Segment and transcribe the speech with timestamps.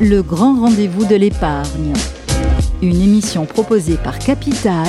[0.00, 1.92] Le grand rendez-vous de l'épargne.
[2.82, 4.86] Une émission proposée par Capital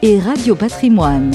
[0.00, 1.32] et Radio Patrimoine.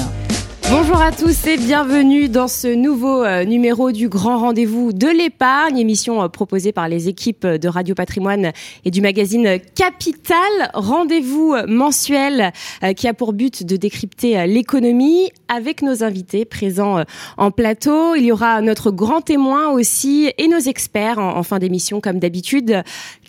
[0.70, 5.78] Bonjour à tous et bienvenue dans ce nouveau euh, numéro du Grand Rendez-vous de l'épargne,
[5.78, 8.52] émission euh, proposée par les équipes de Radio Patrimoine
[8.84, 10.38] et du magazine Capital.
[10.72, 12.52] Rendez-vous mensuel
[12.84, 17.02] euh, qui a pour but de décrypter l'économie avec nos invités présents
[17.36, 18.14] en plateau.
[18.14, 22.84] Il y aura notre grand témoin aussi et nos experts en fin d'émission comme d'habitude.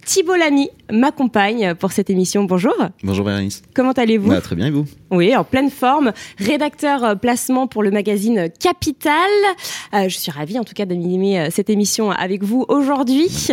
[0.06, 2.44] Thibault Lamy m'accompagne pour cette émission.
[2.44, 2.76] Bonjour.
[3.04, 3.62] Bonjour Bérénice.
[3.74, 4.86] Comment allez-vous bah, Très bien et vous?
[5.12, 6.12] Oui, en pleine forme.
[6.38, 9.30] Rédacteur euh, placement pour le magazine Capital.
[9.94, 13.50] Euh, je suis ravie en tout cas d'animer euh, cette émission avec vous aujourd'hui.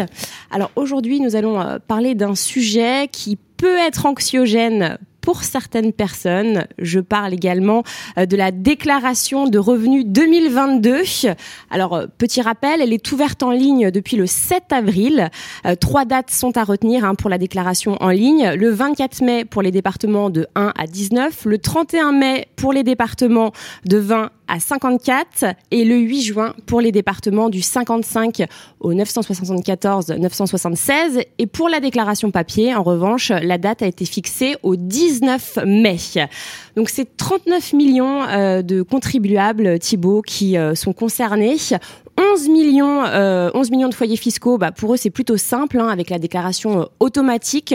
[0.51, 6.67] Alors aujourd'hui, nous allons parler d'un sujet qui peut être anxiogène pour certaines personnes.
[6.79, 7.83] Je parle également
[8.17, 11.03] euh, de la déclaration de revenus 2022.
[11.71, 15.31] Alors, euh, petit rappel, elle est ouverte en ligne depuis le 7 avril.
[15.67, 18.53] Euh, trois dates sont à retenir hein, pour la déclaration en ligne.
[18.53, 22.83] Le 24 mai pour les départements de 1 à 19, le 31 mai pour les
[22.83, 23.53] départements
[23.85, 28.45] de 20 à 54 et le 8 juin pour les départements du 55
[28.81, 34.57] au 974 976 et pour la déclaration papier en revanche la date a été fixée
[34.63, 34.75] au
[35.09, 35.97] 19 mai.
[36.77, 41.57] Donc c'est 39 millions euh, de contribuables Thibault qui euh, sont concernés.
[42.19, 45.87] 11 millions, euh, 11 millions de foyers fiscaux, bah pour eux c'est plutôt simple, hein,
[45.87, 47.75] avec la déclaration euh, automatique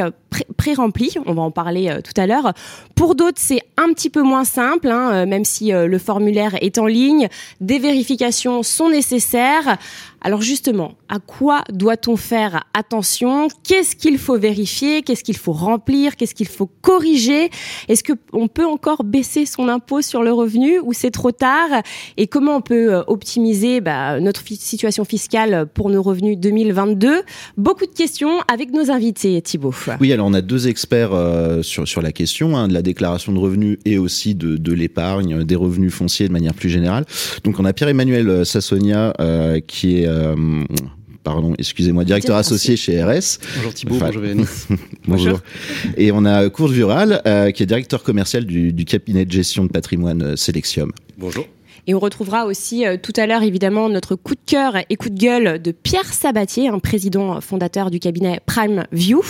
[0.57, 1.15] pré-remplie.
[1.25, 2.53] On va en parler euh, tout à l'heure.
[2.95, 6.85] Pour d'autres c'est un petit peu moins simple, hein, même si le formulaire est en
[6.85, 7.27] ligne.
[7.59, 9.77] Des vérifications sont nécessaires.
[10.23, 13.49] Alors justement, à quoi doit-on faire attention?
[13.63, 15.01] Qu'est-ce qu'il faut vérifier?
[15.01, 16.15] Qu'est-ce qu'il faut remplir?
[16.15, 17.49] Qu'est-ce qu'il faut corriger?
[17.89, 21.69] Est-ce que on peut encore baisser son impôt sur le revenu ou c'est trop tard?
[22.15, 27.23] Et comment on peut euh, optimiser bah, notre situation fiscale pour nos revenus 2022
[27.57, 29.73] Beaucoup de questions avec nos invités, Thibault.
[30.23, 33.77] On a deux experts euh, sur, sur la question hein, de la déclaration de revenus
[33.85, 37.05] et aussi de, de l'épargne, des revenus fonciers de manière plus générale.
[37.43, 40.35] Donc on a Pierre-Emmanuel Sassonia euh, qui est euh,
[41.23, 43.39] pardon, excusez-moi, directeur associé chez RS.
[43.55, 44.23] Bonjour Thibault, bonjour
[45.07, 45.41] bonjour.
[45.97, 49.69] Et on a Court Vural, euh, qui est directeur commercial du, cabinet de gestion de
[49.69, 50.91] patrimoine Selectium.
[51.17, 51.45] Bonjour.
[51.87, 55.19] Et on retrouvera aussi tout à l'heure évidemment notre coup de cœur et coup de
[55.19, 59.21] gueule de Pierre Sabatier, un président fondateur du cabinet Prime View.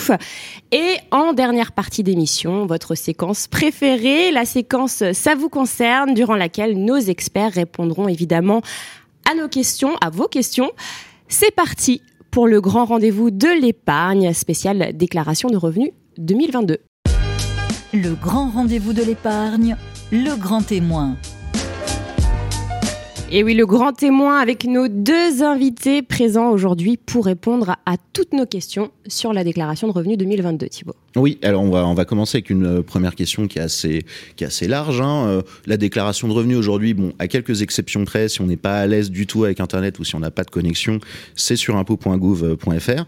[0.72, 6.76] Et en dernière partie d'émission, votre séquence préférée, la séquence Ça vous concerne, durant laquelle
[6.76, 8.62] nos experts répondront évidemment
[9.30, 10.70] à nos questions, à vos questions.
[11.28, 16.78] C'est parti pour le grand rendez-vous de l'épargne spéciale déclaration de revenus 2022.
[17.92, 19.76] Le grand rendez-vous de l'épargne,
[20.10, 21.16] le grand témoin.
[23.36, 28.32] Et oui, le grand témoin avec nos deux invités présents aujourd'hui pour répondre à toutes
[28.32, 30.94] nos questions sur la déclaration de revenus 2022, Thibault.
[31.16, 35.00] Oui, alors on va commencer avec une euh, première question qui est assez large.
[35.00, 35.26] Hein.
[35.28, 38.86] Euh, la déclaration de revenus aujourd'hui, à quelques exceptions près, si on n'est pas à
[38.86, 40.98] l'aise du tout avec Internet ou si on n'a pas de connexion,
[41.36, 43.04] c'est sur impôt.gouv.fr.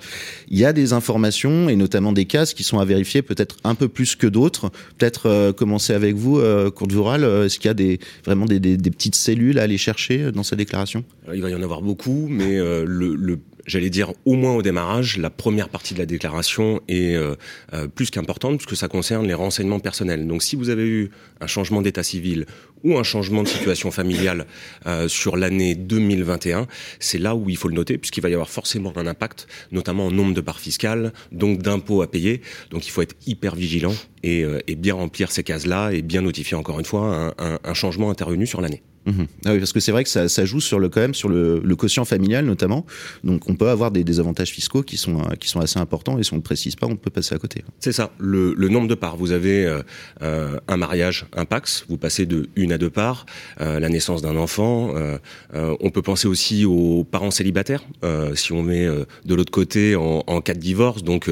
[0.48, 3.74] Il y a des informations et notamment des cases qui sont à vérifier, peut-être un
[3.74, 4.70] peu plus que d'autres.
[4.98, 6.92] Peut-être euh, commencer avec vous, euh, Courte.
[6.92, 11.04] Est-ce qu'il y a vraiment des, petites cellules à aller chercher dans sa déclaration?
[11.32, 15.30] Il va y en avoir beaucoup, mais le j'allais dire au moins au démarrage, la
[15.30, 17.34] première partie de la déclaration est euh,
[17.74, 20.26] euh, plus qu'importante puisque ça concerne les renseignements personnels.
[20.26, 21.10] Donc si vous avez eu
[21.40, 22.46] un changement d'état civil
[22.84, 24.46] ou un changement de situation familiale
[24.86, 26.66] euh, sur l'année 2021,
[27.00, 30.06] c'est là où il faut le noter puisqu'il va y avoir forcément un impact, notamment
[30.06, 32.42] en nombre de parts fiscales, donc d'impôts à payer.
[32.70, 34.44] Donc il faut être hyper vigilant et,
[34.76, 38.82] bien remplir ces cases-là et bien notifier encore une fois un changement intervenu sur l'année.
[39.06, 39.26] Mhm.
[39.44, 41.28] Ah oui, parce que c'est vrai que ça, ça, joue sur le quand même sur
[41.28, 42.84] le, le, quotient familial notamment.
[43.24, 46.18] Donc on peut avoir des, des avantages fiscaux qui sont euh, qui sont assez importants
[46.18, 47.64] et si on ne précise pas, on peut passer à côté.
[47.80, 48.10] C'est ça.
[48.18, 49.16] Le, le, nombre de parts.
[49.16, 49.82] Vous avez euh,
[50.22, 51.84] euh, un mariage, un pax.
[51.88, 53.26] Vous passez de une à deux parts.
[53.60, 54.92] Euh, la naissance d'un enfant.
[54.96, 55.18] Euh,
[55.54, 57.84] euh, on peut penser aussi aux parents célibataires.
[58.34, 61.02] si on met de l'autre côté en, en, cas de divorce.
[61.02, 61.30] Donc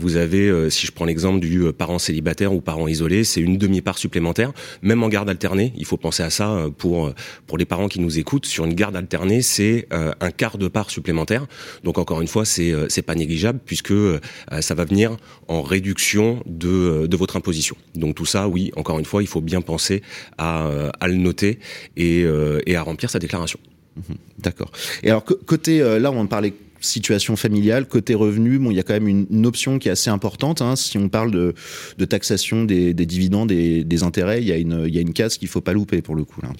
[0.00, 3.80] vous avez, si je prends l'exemple du parent célibataire ou parent isolé, c'est une demi
[3.80, 4.52] part supplémentaire.
[4.82, 7.11] Même en garde alternée, il faut penser à ça pour
[7.46, 10.68] pour les parents qui nous écoutent, sur une garde alternée, c'est euh, un quart de
[10.68, 11.46] part supplémentaire.
[11.84, 14.20] Donc encore une fois, c'est euh, c'est pas négligeable puisque euh,
[14.60, 15.16] ça va venir
[15.48, 17.76] en réduction de, de votre imposition.
[17.94, 20.02] Donc tout ça, oui, encore une fois, il faut bien penser
[20.38, 20.68] à,
[21.00, 21.58] à le noter
[21.96, 22.24] et,
[22.66, 23.58] et à remplir sa déclaration.
[23.96, 24.72] Mmh D'accord.
[25.02, 28.94] Et alors côté là, on parlait situation familiale, côté revenu, bon, il y a quand
[28.94, 30.62] même une, option qui est assez importante.
[30.62, 30.76] Hein.
[30.76, 31.54] Si on parle de,
[31.98, 35.00] de taxation des, des dividendes et des intérêts, il y a une, il y a
[35.00, 36.40] une case qu'il faut pas louper pour le coup.
[36.42, 36.50] Là.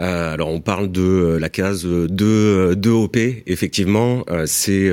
[0.00, 4.90] Euh, alors on parle de euh, la case 2, 2 OP, effectivement, euh, c'est,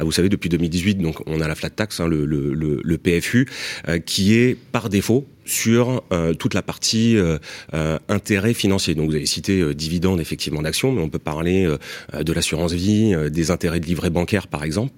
[0.00, 3.48] vous savez, depuis 2018, donc on a la flat tax, hein, le, le, le, PFU,
[4.04, 7.38] qui est par défaut sur euh, toute la partie euh,
[7.72, 8.94] euh, intérêt financier.
[8.94, 11.66] Donc vous avez cité dividendes effectivement d'actions, mais on peut parler
[12.12, 14.92] de l'assurance vie, des intérêts de livret bancaire par exemple.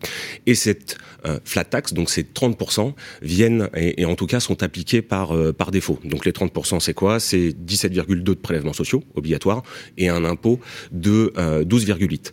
[0.47, 0.97] Et cette
[1.45, 5.99] flat tax, donc ces 30%, viennent et, en tout cas sont appliqués par par défaut.
[6.05, 7.21] Donc les 30%, c'est quoi?
[7.21, 9.63] C'est 17,2 de prélèvements sociaux obligatoires
[9.97, 10.61] et un impôt
[10.93, 12.33] de 12,8.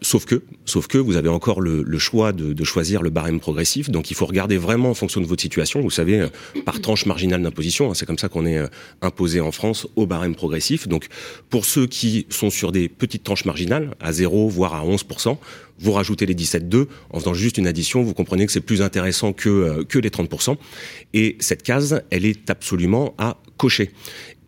[0.00, 3.90] sauf que, sauf que vous avez encore le, choix de, choisir le barème progressif.
[3.90, 5.80] Donc il faut regarder vraiment en fonction de votre situation.
[5.80, 6.26] Vous savez,
[6.64, 7.90] par tranche marginale d'imposition.
[7.90, 8.66] Hein, c'est comme ça qu'on est euh,
[9.00, 10.88] imposé en France au barème progressif.
[10.88, 11.06] Donc,
[11.50, 15.38] pour ceux qui sont sur des petites tranches marginales, à 0 voire à 11%,
[15.78, 19.32] vous rajoutez les 17,2 en faisant juste une addition, vous comprenez que c'est plus intéressant
[19.32, 20.56] que, euh, que les 30%.
[21.14, 23.90] Et cette case, elle est absolument à cocher.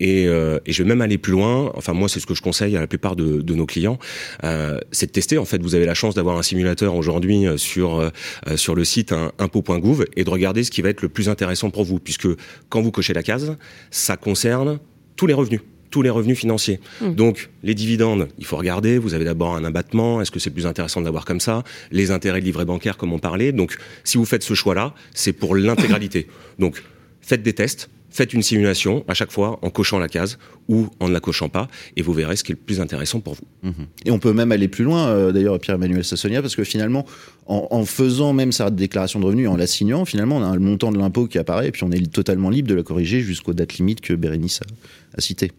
[0.00, 1.70] Et, euh, et, je vais même aller plus loin.
[1.74, 3.98] Enfin, moi, c'est ce que je conseille à la plupart de, de nos clients,
[4.42, 5.38] euh, c'est de tester.
[5.38, 8.10] En fait, vous avez la chance d'avoir un simulateur aujourd'hui euh, sur euh,
[8.56, 11.84] sur le site impôt.gouv et de regarder ce qui va être le plus intéressant pour
[11.84, 12.28] vous, puisque
[12.68, 13.56] quand vous cochez la case,
[13.90, 14.78] ça concerne
[15.16, 15.60] tous les revenus
[15.94, 16.80] tous les revenus financiers.
[17.00, 17.14] Mmh.
[17.14, 18.98] Donc, les dividendes, il faut regarder.
[18.98, 20.20] Vous avez d'abord un abattement.
[20.20, 21.62] Est-ce que c'est plus intéressant d'avoir comme ça?
[21.92, 23.52] Les intérêts de livret bancaire, comme on parlait.
[23.52, 26.26] Donc, si vous faites ce choix-là, c'est pour l'intégralité.
[26.58, 26.82] Donc,
[27.20, 30.38] faites des tests faites une simulation à chaque fois en cochant la case
[30.68, 31.66] ou en ne la cochant pas,
[31.96, 33.42] et vous verrez ce qui est le plus intéressant pour vous.
[33.64, 33.86] Mhm.
[34.04, 37.04] Et on peut même aller plus loin, euh, d'ailleurs, Pierre-Emmanuel Sassonia, parce que finalement,
[37.46, 40.92] en, faisant même sa déclaration de revenus, en la signant, finalement, on a le montant
[40.92, 43.74] de l'impôt qui apparaît, et puis on est totalement libre de la corriger jusqu'aux dates
[43.74, 45.50] limites que Bérénice a, a citées.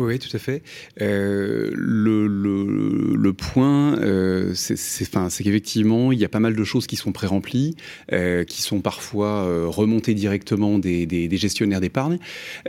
[0.00, 0.62] Oui, tout à fait.
[1.02, 7.12] Euh, le, point, euh, c'est qu'effectivement, il y a pas mal de choses qui sont
[7.12, 7.76] pré-remplies,
[8.12, 12.18] euh, qui sont parfois remontées directement des, gestionnaires d'épargne.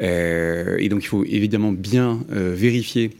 [0.02, 3.12] Et donc, il faut évidemment bien vérifier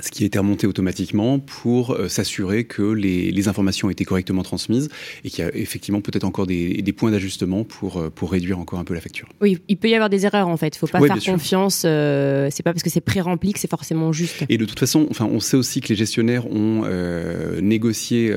[0.00, 4.42] ce qui été remonté automatiquement pour euh, s'assurer que les, les, informations ont été correctement
[4.42, 4.88] transmises
[5.24, 8.58] et qu'il y a effectivement peut-être encore des, des points d'ajustement pour, euh, pour réduire
[8.58, 9.28] encore un peu la facture.
[9.40, 10.68] Oui, il peut y avoir des erreurs en fait.
[10.68, 11.82] Il ne faut pas faire confiance.
[11.84, 14.44] Euh, c'est pas parce que c'est pré-rempli que c'est forcément juste.
[14.48, 18.34] Et de toute façon, enfin, on sait aussi que les gestionnaires ont euh, négocié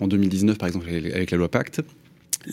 [0.00, 1.80] en 2019, par exemple, avec la loi Pacte,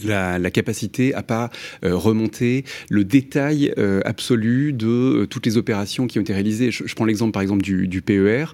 [0.04, 1.50] la, la, capacité à pas
[1.84, 6.72] euh, remonter le détail euh, absolu de euh, toutes les opérations qui ont été réalisées.
[6.72, 8.46] Je, prends l'exemple par exemple du, du PER.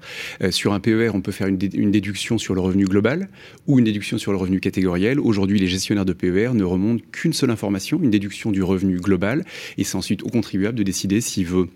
[0.42, 3.30] Euh, sur un PER, on peut faire une, une, déduction sur le revenu global
[3.68, 5.20] ou une déduction sur le revenu catégoriel.
[5.20, 9.46] Aujourd'hui, les gestionnaires de PER ne remontent qu'une seule information, une déduction du revenu global,
[9.78, 11.68] et c'est ensuite au contribuable de décider s'il veut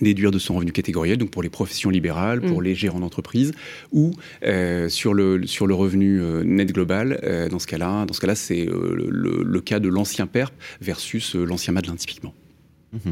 [0.00, 2.64] déduire de son revenu catégoriel, donc pour les professions libérales, pour mmh.
[2.64, 3.52] les gérants d'entreprise,
[3.92, 4.12] ou
[4.44, 7.20] euh, sur le sur le revenu euh, net global.
[7.24, 10.54] Euh, dans ce cas-là, dans ce cas-là, c'est euh, le, le, cas de l'ancien PERP
[10.80, 12.34] versus l'ancien Madelin typiquement.
[12.92, 13.10] Mmh.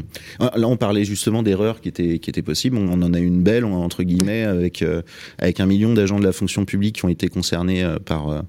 [0.57, 2.75] Là, on parlait justement d'erreurs qui étaient qui étaient possibles.
[2.75, 5.01] On en a une belle entre guillemets avec euh,
[5.37, 8.41] avec un million d'agents de la fonction publique qui ont été concernés euh, par euh,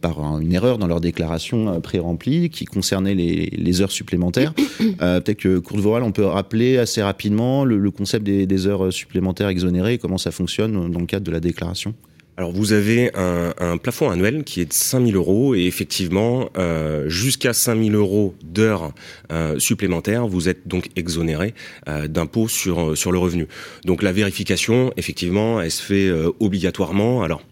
[0.00, 4.54] par une erreur dans leur déclaration pré-remplie qui concernait les, les heures supplémentaires.
[4.78, 8.92] Peut-être que Courte Voral, on peut rappeler assez rapidement le, le concept des, des, heures
[8.92, 11.94] supplémentaires exonérées et comment ça fonctionne dans le cadre de la déclaration?
[12.40, 17.06] Alors vous avez un, plafond annuel qui est de 5 000 euros et effectivement euh,
[17.06, 18.94] jusqu'à 5 000 euros d'heures
[19.30, 21.52] euh, supplémentaires, vous êtes donc exonéré
[21.86, 23.46] euh, d'impôt sur sur le revenu.
[23.84, 27.22] Donc la vérification, effectivement, elle se fait euh, obligatoirement.
[27.22, 27.42] Alors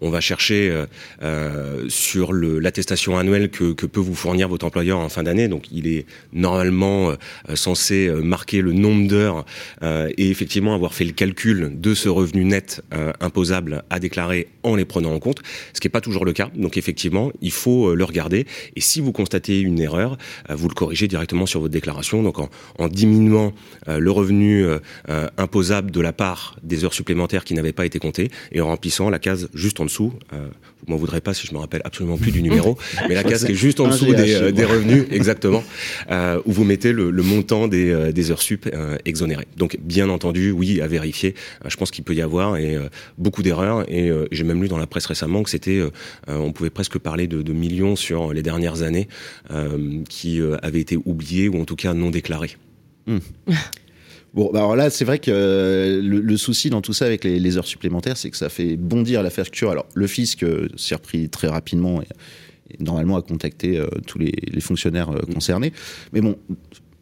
[0.00, 0.86] on va chercher euh,
[1.22, 5.48] euh sur l'attestation annuelle que, peut vous fournir votre employeur en fin d'année.
[5.48, 7.16] Donc, il est normalement euh,
[7.56, 9.44] censé marquer le nombre d'heures
[9.82, 12.82] et effectivement avoir fait le calcul de ce revenu net
[13.20, 15.40] imposable à déclarer en les prenant en compte,
[15.72, 16.50] ce qui n'est pas toujours le cas.
[16.54, 18.46] Donc, effectivement, il faut le regarder.
[18.76, 20.16] Et si vous constatez une erreur,
[20.48, 22.22] vous le corrigez directement sur votre déclaration.
[22.22, 23.52] Donc, en, diminuant
[23.86, 24.66] le revenu
[25.36, 29.10] imposable de la part des heures supplémentaires qui n'avaient pas été comptées et en remplissant
[29.10, 30.12] la case juste en dessous.
[30.32, 30.48] Euh,
[30.80, 32.78] vous m'en voudrez pas si je me rappelle absolument plus du numéro,
[33.08, 35.62] mais la case qui est juste en dessous des, euh, des revenus, exactement,
[36.10, 38.68] euh, où vous mettez le, le montant des, euh, des, heures sup
[39.04, 39.48] exonérées.
[39.56, 41.34] Donc, bien entendu, oui, à vérifier.
[41.66, 42.78] Je pense qu'il peut y avoir et
[43.18, 43.90] beaucoup d'erreurs.
[43.90, 45.82] Et j'ai même lu dans la presse récemment que c'était,
[46.28, 49.08] on pouvait presque parler de, de, millions sur les dernières années
[50.08, 52.56] qui avaient été oubliés ou en tout cas non déclarés.
[53.06, 53.18] Mmh.
[54.32, 57.56] Bon, bah alors là, c'est vrai que euh, le, souci dans tout ça avec les,
[57.56, 59.70] heures supplémentaires, c'est que ça fait bondir la facture.
[59.70, 62.06] Alors, le fisc euh, s'est repris très rapidement et,
[62.78, 65.72] normalement a contacté euh, tous les, les fonctionnaires concernés.
[66.12, 66.36] Mais bon,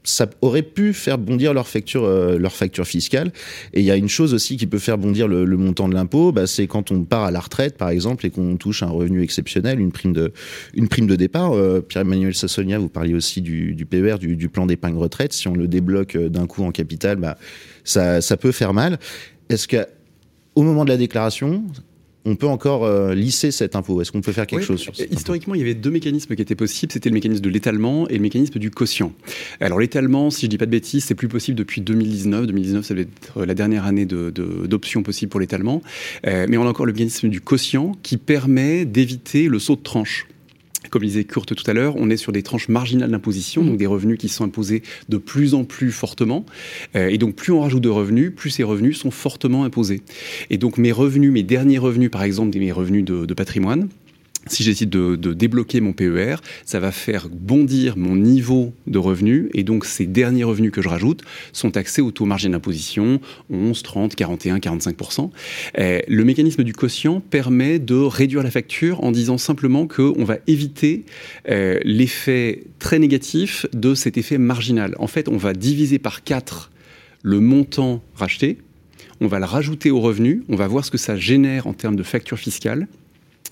[0.05, 3.33] ça aurait pu faire bondir leur facture, euh, leur facture fiscale.
[3.73, 6.33] Et il y a une chose aussi qui peut faire bondir le, montant de l'impôt,
[6.33, 9.23] bah, c'est quand on part à la retraite, par exemple, et qu'on touche un revenu
[9.23, 10.33] exceptionnel, une prime de,
[10.75, 11.53] une prime de départ.
[11.53, 15.33] Euh, Pierre-Emmanuel Sassonia, vous parliez aussi du, du PER, du, plan d'épargne retraite.
[15.33, 17.37] Si on le débloque euh, d'un coup en capital, bah,
[17.85, 18.99] ça, ça peut faire mal.
[19.49, 21.65] Est-ce qu'au moment de la déclaration,
[22.29, 25.05] on peut encore euh, lisser cet impôt Est-ce qu'on peut faire quelque chose sur ça
[25.11, 26.93] Historiquement, il y avait deux mécanismes qui étaient possibles.
[26.93, 29.13] C'était le mécanisme de l'étalement et le mécanisme du quotient.
[29.61, 32.47] Alors l'étalement, si je dis pas de bêtises, c'est plus possible depuis 2019.
[32.47, 35.83] 2019, ça va être la dernière année d'options de, possibles pour l'étalement.
[36.27, 39.83] Euh, mais on a encore le mécanisme du quotient qui permet d'éviter le saut de
[39.83, 40.27] tranche
[40.91, 43.87] comme disait Kurt tout à l'heure, on est sur des tranches marginales d'imposition, donc des
[43.87, 46.45] revenus qui sont imposés de plus en plus fortement.
[46.97, 50.03] Euh, et donc plus on rajoute de revenus, plus ces revenus sont fortement imposés.
[50.51, 53.89] Et donc mes revenus, mes derniers revenus par exemple, mes revenus de patrimoine,
[54.49, 59.63] si j'essaie de, débloquer mon PER, ça va faire bondir mon niveau de revenu et
[59.63, 64.15] donc ces derniers revenus que je rajoute sont taxés au taux marginal d'imposition 11, 30,
[64.15, 65.31] 41, 45%
[65.77, 71.05] Le mécanisme du quotient permet de réduire la facture en disant simplement qu'on va éviter
[71.49, 74.95] euh, l'effet très négatif de cet effet marginal.
[74.99, 76.71] En fait, on va diviser par 4
[77.23, 78.59] le montant racheté,
[79.21, 81.97] on va le rajouter au revenu, on va voir ce que ça génère en termes
[81.97, 82.87] de facture fiscale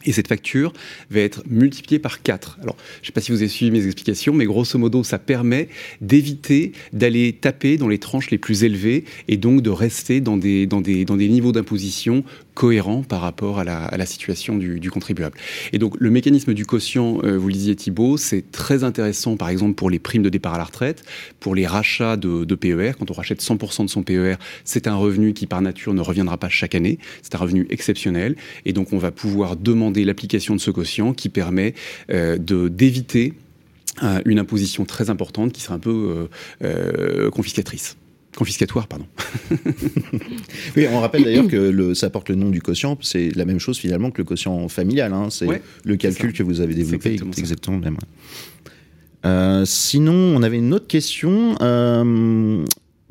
[0.05, 0.73] et cette facture
[1.11, 2.59] va être multipliée par 4.
[2.62, 5.19] Alors, je ne sais pas si vous avez suivi mes explications, mais grosso modo, ça
[5.19, 5.69] permet
[6.00, 10.67] d'éviter d'aller taper dans les tranches les plus élevées et donc de rester dans des,
[10.67, 12.25] dans des, dans des niveaux d'imposition
[12.57, 15.37] cohérent par rapport à la, situation du, contribuable.
[15.73, 19.51] Et donc le mécanisme du quotient, euh, vous le disiez Thibault, c'est très intéressant par
[19.51, 21.05] exemple pour les primes de départ à la retraite,
[21.39, 22.93] pour les rachats de, PER.
[22.99, 26.39] Quand on rachète 100% de son PER, c'est un revenu qui par nature ne reviendra
[26.39, 28.37] pas chaque année, c'est un revenu exceptionnel.
[28.65, 31.75] Et donc on va pouvoir demander l'application de ce quotient qui permet
[32.11, 33.35] euh, d'éviter
[34.03, 36.29] euh, une imposition très importante qui serait un peu
[37.31, 37.99] confiscatrice.
[38.37, 39.07] Confiscatoire, pardon.
[40.76, 42.99] oui, on rappelle d'ailleurs que le, ça porte le nom du quotient.
[43.00, 45.14] C'est la même chose finalement que le quotient familial.
[45.14, 45.28] Hein.
[45.31, 45.49] C'est
[45.85, 47.12] le calcul que vous avez développé.
[47.12, 47.97] Exactement, exactement même.
[49.25, 51.57] Euh, sinon, on avait une autre question.
[51.62, 52.64] Euh,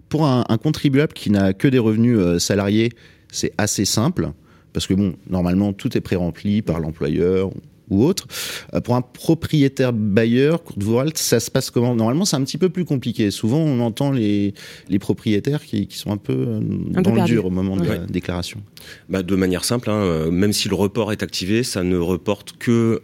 [0.09, 2.91] pour un, contribuable qui n'a que des revenus euh, salariés,
[3.31, 4.31] c'est assez simple.
[4.73, 7.49] Parce que bon, normalement, tout est pré-rempli par l'employeur
[7.89, 8.27] ou autre.
[8.73, 11.95] Euh, pour un propriétaire bailleur, Kurt ça se passe comment?
[11.95, 13.31] Normalement, c'est un petit peu plus compliqué.
[13.31, 14.53] Souvent, on entend les,
[14.89, 17.97] les propriétaires qui, qui sont un peu euh, dans le dur au moment de la
[17.99, 18.61] déclaration.
[19.09, 22.53] Bah, de manière simple, hein, euh, même si le report est activé, ça ne reporte
[22.57, 23.01] que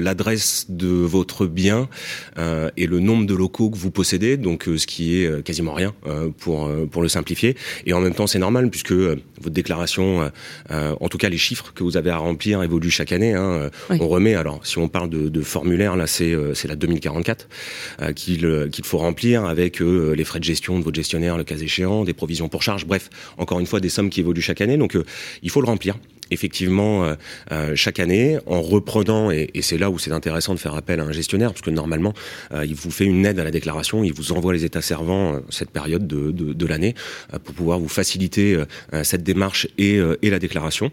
[0.00, 1.88] l'adresse de votre bien
[2.76, 5.94] et le nombre de locaux que vous possédez, donc ce qui est quasiment rien
[6.38, 7.56] pour, pour le simplifier.
[7.86, 10.30] Et en même temps, c'est normal puisque votre déclaration,
[10.70, 13.34] en tout cas les chiffres que vous avez à remplir évoluent chaque année.
[13.34, 13.70] Hein,
[14.28, 17.48] alors, si on parle de, de formulaire, là, c'est euh, la 2044
[18.02, 21.44] euh, qu'il qu'il faut remplir avec euh, les frais de gestion de votre gestionnaire, le
[21.44, 22.86] cas échéant, des provisions pour charge.
[22.86, 24.76] Bref, encore une fois, des sommes qui évoluent chaque année.
[24.76, 24.96] Donc,
[25.42, 25.96] il faut le remplir
[26.32, 27.16] effectivement
[27.74, 31.02] chaque année en reprenant et, et c'est là où c'est intéressant de faire appel à
[31.02, 32.14] un gestionnaire parce que normalement
[32.52, 35.70] il vous fait une aide à la déclaration, il vous envoie les états servants cette
[35.70, 36.94] période de, de, de l'année
[37.42, 38.62] pour pouvoir vous faciliter
[39.02, 40.92] cette démarche et, et la déclaration.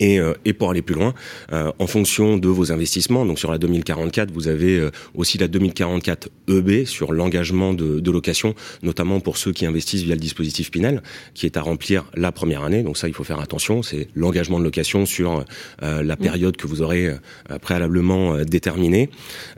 [0.00, 1.14] Et, euh, et pour aller plus loin,
[1.52, 5.46] euh, en fonction de vos investissements, donc sur la 2044, vous avez euh, aussi la
[5.46, 10.70] 2044 EB sur l'engagement de, de, location, notamment pour ceux qui investissent via le dispositif
[10.70, 11.02] Pinel,
[11.34, 12.82] qui est à remplir la première année.
[12.82, 13.82] Donc ça, il faut faire attention.
[13.82, 15.44] C'est l'engagement de location sur
[15.80, 16.16] la mmh.
[16.16, 17.14] période que vous aurez
[17.60, 19.10] préalablement déterminée.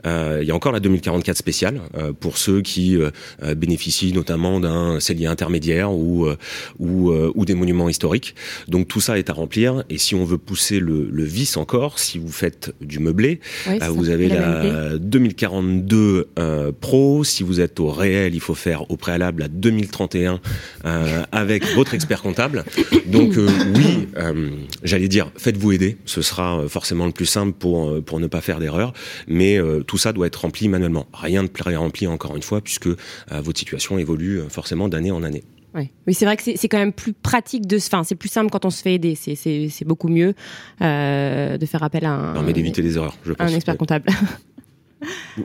[0.05, 1.81] il y a encore la 2044 spéciale
[2.19, 2.97] pour ceux qui
[3.55, 6.27] bénéficient notamment d'un cellier intermédiaire ou,
[6.79, 8.35] ou, ou des monuments historiques.
[8.67, 9.83] Donc tout ça est à remplir.
[9.89, 14.09] Et si on veut pousser le, vice encore, si vous faites du meublé, euh, vous
[14.09, 17.23] avez la, 2042 euh, Pro.
[17.23, 20.39] Si vous êtes au réel, il faut faire au préalable la 2031
[20.85, 22.65] euh, avec votre expert comptable.
[23.05, 23.35] Donc
[23.75, 24.07] oui,
[24.83, 25.97] j'allais dire, faites-vous aider.
[26.05, 28.93] Ce sera forcément le plus simple pour pour ne pas faire d'erreur.
[29.27, 31.07] Mais tout ça doit être rempli manuellement.
[31.13, 32.89] Rien de pré-rempli encore une fois, puisque
[33.31, 35.43] votre situation évolue forcément d'année en année.
[35.75, 38.65] Oui, c'est vrai que c'est quand même plus pratique de, enfin, c'est plus simple quand
[38.65, 39.15] on se fait aider.
[39.15, 40.33] C'est beaucoup mieux
[40.81, 42.33] euh, de faire appel à un.
[42.35, 43.51] Non, mais d'éviter les erreurs, je pense.
[43.51, 44.05] Un expert comptable.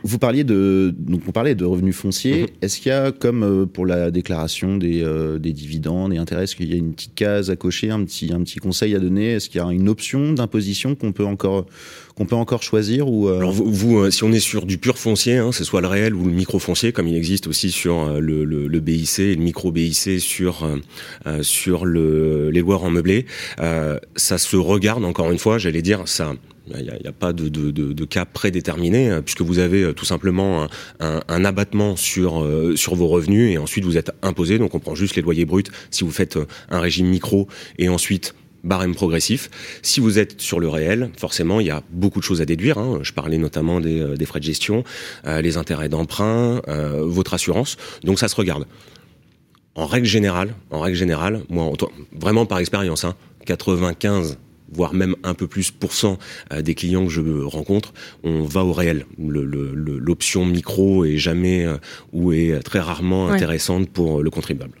[0.03, 2.43] Vous parliez de donc on parlait de revenus fonciers.
[2.43, 2.47] Mhm.
[2.61, 6.43] Est-ce qu'il y a comme euh, pour la déclaration des, euh, des dividendes et intérêts,
[6.43, 8.99] est-ce qu'il y a une petite case à cocher, un petit un petit conseil à
[8.99, 9.33] donner?
[9.33, 11.65] Est-ce qu'il y a une option d'imposition qu'on peut encore
[12.19, 15.37] qu'on peut encore choisir ou euh, Alors vous, si on est sur du pur foncier,
[15.37, 18.43] hein, c'est soit le réel ou le micro foncier, comme il existe aussi sur le,
[18.43, 20.67] le, le BIC et le micro BIC sur
[21.41, 23.25] sur le, les lois en meublé,
[23.57, 25.57] ça se regarde encore une fois.
[25.57, 26.33] J'allais dire ça
[26.67, 30.67] Il n'y a, pas de, de, de, cas prédéterminé, euh, puisque vous avez tout simplement
[30.99, 32.45] un, un, abattement sur,
[32.75, 34.59] sur vos revenus et ensuite vous êtes imposé.
[34.59, 36.37] Donc on prend juste les loyers bruts si vous faites
[36.69, 37.47] un régime micro
[37.77, 39.49] et ensuite barème progressif.
[39.81, 42.77] Si vous êtes sur le réel, forcément, il y a beaucoup de choses à déduire.
[42.77, 42.99] Hein.
[43.01, 44.83] Je parlais notamment des, des, frais de gestion,
[45.25, 47.77] euh, les intérêts d'emprunt, euh, votre assurance.
[48.03, 48.65] Donc ça se regarde.
[49.75, 51.71] En règle générale, en règle générale, moi,
[52.19, 54.37] vraiment par expérience, hein, 95
[54.71, 56.19] voire même un peu plus pour cent
[56.53, 57.91] euh, des clients que je rencontre,
[58.23, 59.07] on va au réel.
[59.17, 61.65] L'option micro est jamais
[62.13, 64.79] ou est très rarement intéressante pour le contribuable.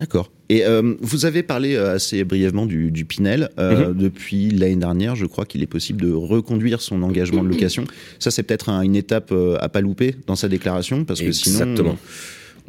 [0.00, 0.30] D'accord.
[0.48, 3.50] Et euh, vous avez parlé euh, assez brièvement du, du Pinel.
[3.58, 3.96] Euh, mm -hmm.
[3.96, 7.84] Depuis l'année dernière, je crois qu'il est possible de reconduire son engagement de location.
[8.18, 11.26] Ça, c'est peut-être un, une étape euh, à pas louper dans sa déclaration, parce que
[11.26, 11.76] Exactement.
[11.76, 11.96] sinon,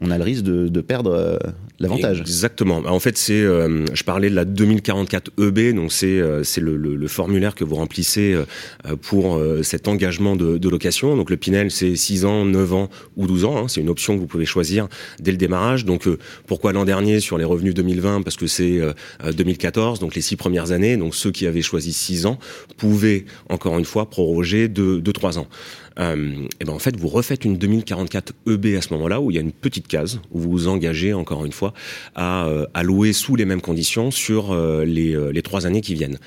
[0.01, 1.37] on a le risque de, de perdre euh,
[1.79, 2.19] l'avantage.
[2.21, 2.81] Exactement.
[2.85, 6.75] En fait, c'est, euh, je parlais de la 2044 EB, donc c'est euh, c'est le,
[6.75, 8.35] le, le, formulaire que vous remplissez
[9.01, 11.15] pour cet engagement de, de, location.
[11.15, 13.57] Donc le Pinel, c'est 6 ans, 9 ans ou 12 ans.
[13.57, 13.67] Hein.
[13.67, 14.87] C'est une option que vous pouvez choisir
[15.19, 15.85] dès le démarrage.
[15.85, 16.07] Donc
[16.47, 18.79] pourquoi l'an dernier sur les revenus 2020 Parce que c'est
[19.23, 20.97] 2014, donc les 6 premières années.
[20.97, 22.39] Donc ceux qui avaient choisi 6 ans
[22.77, 25.47] pouvaient encore une fois proroger de, de 3 ans.
[25.99, 29.35] Euh, et ben en fait, vous refaites une 2044 EB à ce moment-là où il
[29.35, 31.73] y a une petite case où vous vous engagez encore une fois
[32.15, 35.81] à, euh, à louer sous les mêmes conditions sur euh, les, euh, les trois années
[35.81, 36.17] qui viennent.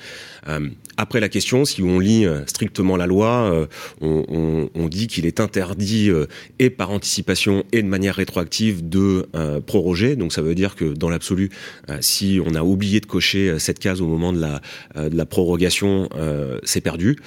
[0.47, 3.67] Euh, après la question, si on lit strictement la loi,
[3.99, 6.09] on, on, on, dit qu'il est interdit
[6.57, 9.27] et par anticipation et de manière rétroactive de
[9.65, 10.15] proroger.
[10.15, 11.49] Donc ça veut dire que dans l'absolu,
[11.99, 14.61] si on a oublié de cocher cette case au moment de la,
[15.09, 16.07] de la prorogation,
[16.63, 17.17] c'est perdu.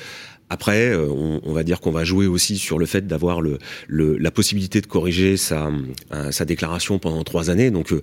[0.50, 4.16] Après, on, on, va dire qu'on va jouer aussi sur le fait d'avoir le, le,
[4.16, 5.70] la possibilité de corriger sa,
[6.12, 7.70] euh, sa déclaration pendant trois années.
[7.70, 8.00] Donc euh,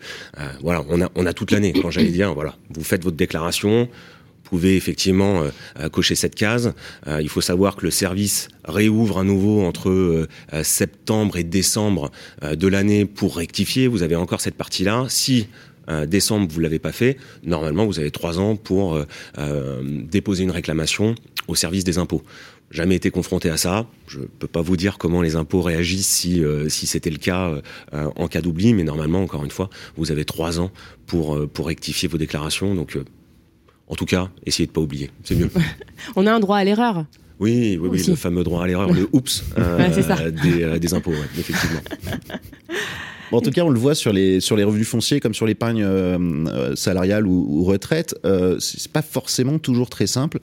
[0.61, 1.73] voilà, on a, on a toute l'année.
[1.73, 3.89] Quand j'allais dire, voilà, vous faites votre déclaration,
[4.45, 6.73] pouvez effectivement euh, cocher cette case.
[7.07, 10.27] Euh, il faut savoir que le service réouvre à nouveau entre euh,
[10.63, 12.11] septembre et décembre
[12.43, 13.87] de l'année pour rectifier.
[13.87, 15.05] Vous avez encore cette partie-là.
[15.09, 15.47] Si
[16.07, 18.99] décembre vous l'avez pas fait, normalement vous avez trois ans pour
[20.09, 21.15] déposer une réclamation
[21.47, 22.23] au service des impôts.
[22.71, 23.85] Jamais été confronté à ça.
[24.07, 27.61] Je peux pas vous dire comment les impôts réagissent si, euh, si c'était le cas
[27.93, 30.71] euh, en cas d'oubli, mais normalement, encore une fois, vous avez trois ans
[31.05, 32.73] pour, euh, pour rectifier vos déclarations.
[32.73, 32.97] Donc,
[33.87, 35.11] en tout cas, essayez de pas oublier.
[35.23, 35.51] C'est mieux.
[36.15, 37.05] On a un droit à l'erreur.
[37.39, 41.29] Oui, oui, oui, le fameux droit à l'erreur, le oups ouais, des, des, impôts, ouais,
[41.37, 41.81] effectivement.
[43.35, 45.83] En tout cas, on le voit sur les sur les revenus fonciers comme sur l'épargne
[45.83, 48.15] euh, salariale ou, retraite.
[48.25, 50.39] Euh, c'est pas forcément toujours très simple.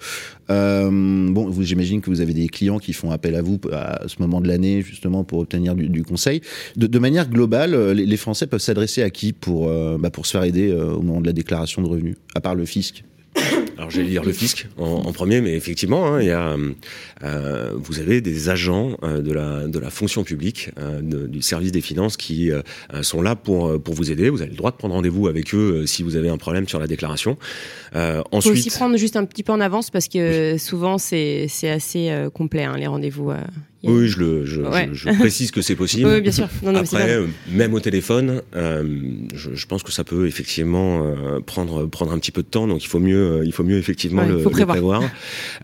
[0.51, 0.91] Euh,
[1.31, 4.41] bon, j'imagine que vous avez des clients qui font appel à vous à ce moment
[4.41, 6.43] de l'année justement pour obtenir du, conseil.
[6.77, 10.45] De, manière globale, les, les Français peuvent s'adresser à qui pour bah, pour se faire
[10.45, 13.05] aider au moment de la déclaration de revenus, à part le fisc?
[13.83, 16.57] Alors j'allais dire le fisc en, en premier, mais effectivement, hein, il y a,
[17.25, 21.43] euh, vous avez des agents euh, de la de la fonction publique, euh, de, du
[21.43, 22.63] service des finances qui euh,
[23.03, 24.31] sont là pour pour vous aider.
[24.31, 26.69] Vous avez le droit de prendre rendez-vous avec eux euh, si vous avez un problème
[26.69, 27.37] sur la déclaration.
[27.97, 30.59] Euh, ensuite, faut aussi prendre juste un petit peu en avance parce que oui.
[30.61, 33.33] souvent c'est c'est assez complet hein, les rendez-vous.
[33.85, 34.89] Oui, je, le, je, ouais.
[34.93, 36.09] je, je précise que c'est possible.
[36.09, 36.49] oui, bien sûr.
[36.63, 38.85] Non, non, Après, euh, même au téléphone, euh,
[39.35, 42.69] je, je, pense que ça peut effectivement euh, prendre prendre un petit peu de temps.
[42.69, 44.77] Donc il faut mieux il faut mieux effectivement ouais, le, prévoir.
[44.77, 45.03] le, prévoir.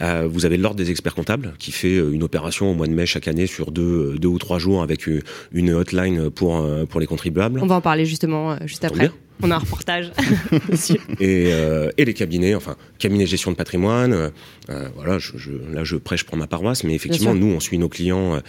[0.01, 3.07] Euh, vous avez l'ordre des experts comptables qui fait une opération au mois de mai
[3.07, 5.09] chaque année sur deux deux ou trois jours avec
[5.53, 7.61] une hotline pour pour les contribuables.
[7.63, 9.11] On va en parler justement juste après.
[9.43, 10.11] On a un reportage.
[11.21, 14.13] et, euh, et, les cabinets, enfin, cabinet gestion de patrimoine.
[14.13, 17.79] Euh, voilà, je, je, là, je prêche pour ma paroisse, mais effectivement, nous, on suit
[17.79, 18.41] nos clients, euh,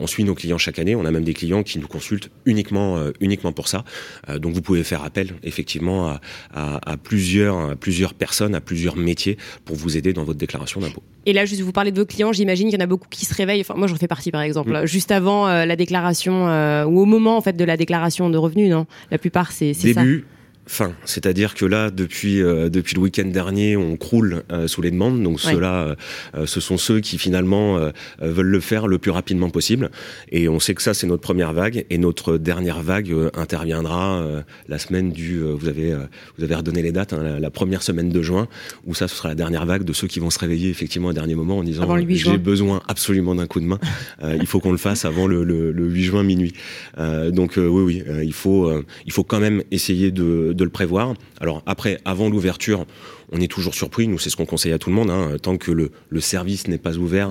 [0.00, 0.94] on suit nos clients chaque année.
[0.94, 3.84] On a même des clients qui nous consultent uniquement, euh, uniquement pour ça.
[4.28, 6.20] Euh, donc, vous pouvez faire appel, effectivement, à,
[6.52, 10.80] à, à, plusieurs, à plusieurs personnes, à plusieurs métiers pour vous aider dans votre déclaration
[10.80, 11.02] d'impôt.
[11.26, 13.24] Et là, juste vous parlez de vos clients, j'imagine qu'il y en a beaucoup qui
[13.24, 13.62] se réveillent.
[13.62, 14.86] Enfin, moi, j'en fais partie, par exemple, mmh.
[14.86, 16.44] juste avant euh, la déclaration
[16.84, 18.86] ou au moment en fait de la déclaration de revenus, non?
[19.10, 20.02] La plupart, c'est ça.
[20.02, 20.26] Début,
[20.66, 20.92] fin.
[21.04, 25.22] C'est-à-dire que là, depuis euh, depuis le week-end dernier, on croule euh, sous les demandes.
[25.22, 25.52] Donc ouais.
[25.52, 25.96] ceux-là,
[26.34, 29.90] euh, ce sont ceux qui finalement euh, veulent le faire le plus rapidement possible.
[30.30, 31.84] Et on sait que ça, c'est notre première vague.
[31.90, 34.24] Et notre dernière vague euh, interviendra
[34.68, 35.40] la semaine du.
[35.40, 35.94] vous avez
[36.38, 38.48] vous avez redonné les dates, hein, la, la, première semaine de juin,
[38.86, 41.12] où ça, ce sera la dernière vague de ceux qui vont se réveiller effectivement au
[41.12, 43.78] dernier moment en disant j'ai besoin absolument d'un coup de main.
[44.22, 46.54] il faut qu'on le fasse avant le, le, le 8 juin minuit.
[46.98, 48.70] donc oui, oui, il faut
[49.06, 51.14] il faut quand même essayer de de le prévoir.
[51.40, 52.86] Alors après, avant l'ouverture,
[53.32, 54.08] on est toujours surpris.
[54.08, 55.10] Nous, c'est ce qu'on conseille à tout le monde.
[55.10, 55.90] Hein, tant que le,
[56.20, 57.30] service n'est pas ouvert.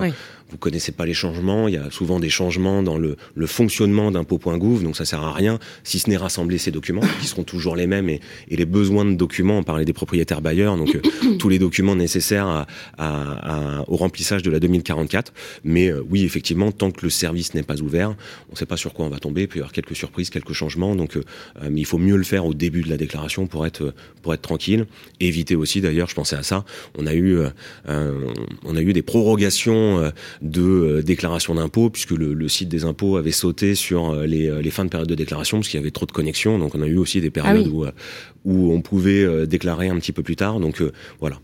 [0.54, 1.66] Vous connaissez pas les changements.
[1.66, 5.32] Il y a souvent des changements dans le, le fonctionnement d'impôt.gouv, donc ça sert à
[5.32, 9.04] rien si ce n'est rassembler ces documents qui seront toujours les mêmes et, les besoins
[9.04, 9.58] de documents.
[9.58, 12.66] On parlait des propriétaires bailleurs, donc euh, tous les documents nécessaires à,
[12.98, 15.32] à, à, au remplissage de la 2044.
[15.64, 18.14] Mais euh, oui, effectivement, tant que le service n'est pas ouvert,
[18.48, 19.42] on ne sait pas sur quoi on va tomber.
[19.42, 20.94] Il peut y avoir quelques surprises, quelques changements.
[20.94, 21.22] Donc, euh,
[21.74, 24.86] il faut mieux le faire au début de la déclaration pour être pour être tranquille.
[25.18, 26.64] Éviter aussi, d'ailleurs, je pensais à ça.
[26.96, 27.40] On a eu
[27.86, 30.12] on a eu des prorogations
[30.44, 34.84] de déclaration d'impôts puisque le, le, site des impôts avait sauté sur les, les fins
[34.84, 36.58] de période de déclaration parce qu'il y avait trop de connexions.
[36.58, 37.86] Donc, on a eu aussi des périodes ah où
[38.44, 40.60] où on pouvait déclarer un petit peu plus tard.
[40.60, 40.82] Donc
[41.18, 41.38] voilà,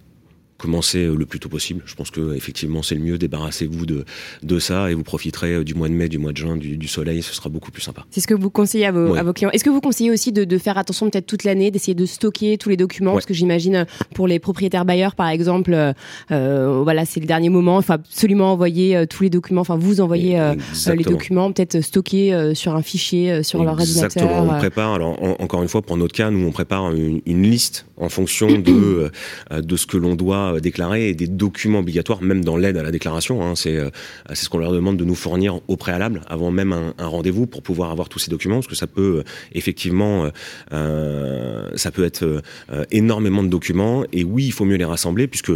[0.60, 1.82] commencez euh, le plus tôt possible.
[1.86, 3.18] Je pense que effectivement c'est le mieux.
[3.18, 4.04] Débarrassez-vous de,
[4.42, 6.88] de ça et vous profiterez euh, du mois de mai, du mois de juin, du,
[6.88, 7.22] soleil.
[7.22, 8.04] Ce sera beaucoup plus sympa.
[8.10, 9.50] C'est ce que vous conseillez à vos, à vos clients.
[9.50, 12.58] Est-ce que vous conseillez aussi de, de faire attention peut-être toute l'année, d'essayer de stocker
[12.58, 13.12] tous les documents?
[13.12, 15.94] Parce que j'imagine euh, pour les propriétaires bailleurs, par exemple,
[16.30, 17.76] euh, voilà, c'est le dernier moment.
[17.76, 19.62] Enfin, absolument envoyer tous les documents.
[19.62, 20.38] Enfin, vous envoyez
[20.86, 24.04] les documents, peut-être stocker sur un fichier sur leur ordinateur.
[24.04, 24.42] Exactement.
[24.42, 24.94] On prépare.
[24.94, 28.58] Alors encore une fois, pour notre cas, nous on prépare une, une liste en fonction
[28.58, 29.10] de
[29.50, 32.82] de ce que l'on doit euh, déclarer et des documents obligatoires, même dans l'aide à
[32.82, 33.42] la déclaration.
[33.42, 33.90] Hein, c'est euh,
[34.28, 37.62] c'est ce qu'on leur demande de nous fournir au préalable, avant même un, rendez-vous, pour
[37.62, 40.30] pouvoir avoir tous ces documents, parce que ça peut euh, effectivement,
[40.70, 42.42] ça peut être
[42.90, 44.04] énormément de documents.
[44.12, 45.52] Et oui, il faut mieux les rassembler, puisque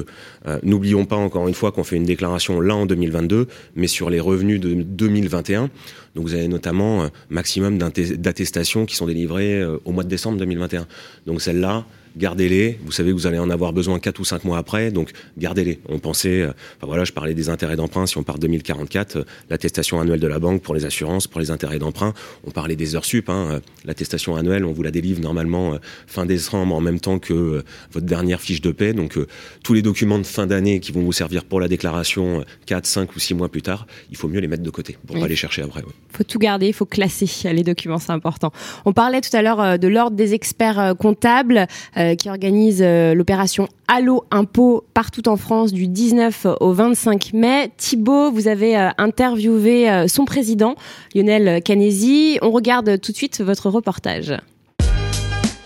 [0.62, 4.20] n'oublions pas encore une fois qu'on fait une déclaration là en 2022, mais sur les
[4.20, 5.70] revenus de 2021.
[6.14, 10.86] Donc vous avez notamment maximum d'attestations qui sont délivrées au mois de décembre 2021.
[11.26, 11.84] Donc celle-là,
[12.16, 12.78] gardez-les.
[12.84, 15.80] Vous savez que vous allez en avoir besoin 4 ou 5 mois après, donc gardez-les.
[15.88, 19.24] On pensait, euh, enfin voilà, je parlais des intérêts d'emprunt, si on part 2044, euh,
[19.50, 22.14] l'attestation annuelle de la banque pour les assurances, pour les intérêts d'emprunt,
[22.46, 26.26] on parlait des heures sup, hein, euh, l'attestation annuelle, on vous la délivre normalement fin
[26.26, 29.18] décembre en même temps que votre dernière fiche de paie, donc
[29.62, 33.16] tous les documents de fin d'année qui vont vous servir pour la déclaration 4, 5
[33.16, 35.22] ou 6 mois plus tard, il faut mieux les mettre de côté pour oui.
[35.22, 35.80] pas les chercher après.
[35.80, 38.52] Il faut tout garder, il faut classer les documents, c'est important.
[38.84, 41.66] On parlait tout à l'heure de l'ordre des experts comptables.
[42.04, 47.70] Euh, qui organise euh, l'opération Allo Impôt partout en France du 19 au 25 mai.
[47.76, 50.74] Thibault, vous avez euh, interviewé son président,
[51.14, 52.38] Lionel Canesi.
[52.42, 54.34] On regarde tout de suite votre reportage.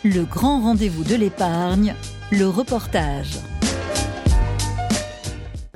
[0.04, 1.94] Le grand rendez-vous de l'épargne,
[2.30, 3.38] le reportage.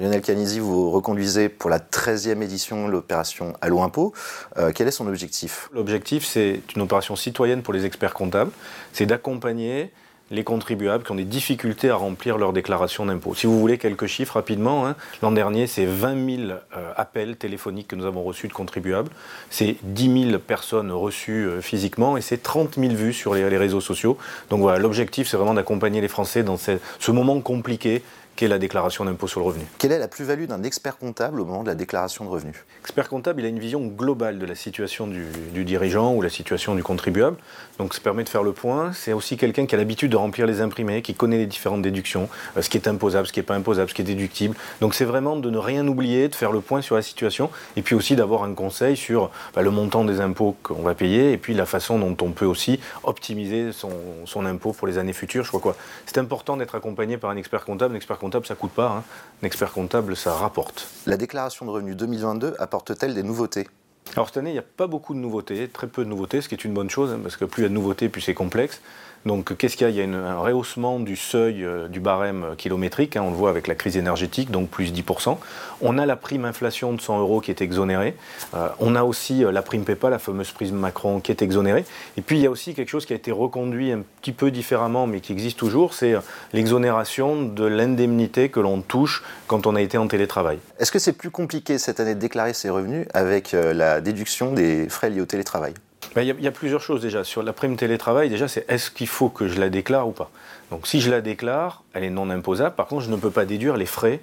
[0.03, 4.12] Lionel Canisi, vous reconduisez pour la 13e édition l'opération Allo Impôt.
[4.57, 5.68] Euh, quel est son objectif?
[5.72, 8.51] L'objectif, c'est une opération citoyenne pour les experts comptables.
[8.92, 9.92] C'est d'accompagner
[10.33, 13.35] les contribuables qui ont des difficultés à remplir leur déclaration d'impôt.
[13.35, 17.88] Si vous voulez quelques chiffres rapidement, hein, l'an dernier, c'est 20 000 euh, appels téléphoniques
[17.88, 19.11] que nous avons reçus de contribuables,
[19.51, 23.83] c'est 10 000 personnes reçues euh, physiquement et c'est 30 000 vues sur les, réseaux
[23.83, 24.16] sociaux.
[24.49, 28.03] Donc voilà, l'objectif, c'est vraiment d'accompagner les Français dans ce moment compliqué
[28.37, 29.64] qu'est la déclaration d'impôt sur le revenu.
[29.79, 33.09] Quelle est la plus-value d'un expert comptable au moment de la déclaration de revenus Expert
[33.09, 36.75] comptable, il a une vision globale de la situation du, du, dirigeant ou la situation
[36.75, 37.37] du contribuable.
[37.79, 38.92] Donc ça permet de faire le point.
[38.92, 42.29] C'est aussi quelqu'un qui a l'habitude de remplir les imprimés, qui connaît les différentes déductions,
[42.57, 44.57] euh, ce qui est imposable, ce qui n'est pas imposable, ce qui est déductible.
[44.81, 47.83] Donc c'est vraiment de ne rien oublier, de faire le point sur la situation et
[47.83, 51.37] puis aussi d'avoir un conseil sur bah, le montant des impôts qu'on va payer et
[51.37, 53.90] puis la façon dont on peut aussi optimiser son,
[54.25, 55.45] son impôt pour les années futures.
[55.45, 55.77] Je crois quoi.
[56.07, 57.95] C'est important d'être accompagné par un expert comptable.
[57.95, 58.88] Un expert comptable, ça coûte pas.
[58.88, 59.05] Hein.
[59.42, 60.88] Un expert comptable, ça rapporte.
[61.07, 63.68] La déclaration de revenus 2022 apporte-t-elle des nouveautés?
[64.14, 66.49] Alors cette année, il n'y a pas beaucoup de nouveautés, très peu de nouveautés, ce
[66.49, 68.21] qui est une bonne chose, hein, parce que plus il y a de nouveautés, plus
[68.21, 68.81] c'est complexe.
[69.27, 69.91] Donc qu'est-ce qu'il y a?
[69.91, 73.51] Il y a un rehaussement du seuil euh, du barème kilométrique, hein, on le voit
[73.51, 75.39] avec la crise énergétique, donc plus 10%.
[75.81, 78.15] On a la prime inflation de 100 euros qui est exonérée.
[78.55, 81.85] Euh, on a aussi euh, la prime PEPA, la fameuse prime Macron, qui est exonérée.
[82.17, 84.51] Et puis il y a aussi quelque chose qui a été reconduit un petit peu
[84.51, 86.21] différemment, mais qui existe toujours, c'est euh,
[86.53, 90.59] l'exonération de l'indemnité que l'on touche quand on a été en télétravail.
[90.79, 94.53] Est-ce que c'est plus compliqué cette année de déclarer ses revenus avec euh, la déduction
[94.53, 95.75] des frais liés au télétravail?
[96.16, 97.25] Il y, a plusieurs choses déjà.
[97.25, 100.31] Sur la prime télétravail, déjà, c'est est-ce qu'il faut que je la déclare ou pas?
[100.70, 102.75] Donc, si je la déclare, elle est non imposable.
[102.75, 104.20] Par contre, je ne peux pas déduire les frais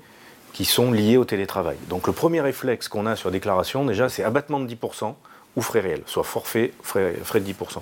[0.53, 1.77] qui sont liés au télétravail.
[1.87, 5.15] Donc, le premier réflexe qu'on a sur déclaration, déjà, c'est abattement de 10%
[5.55, 7.81] ou frais réels, soit forfait, frais, frais de 10%.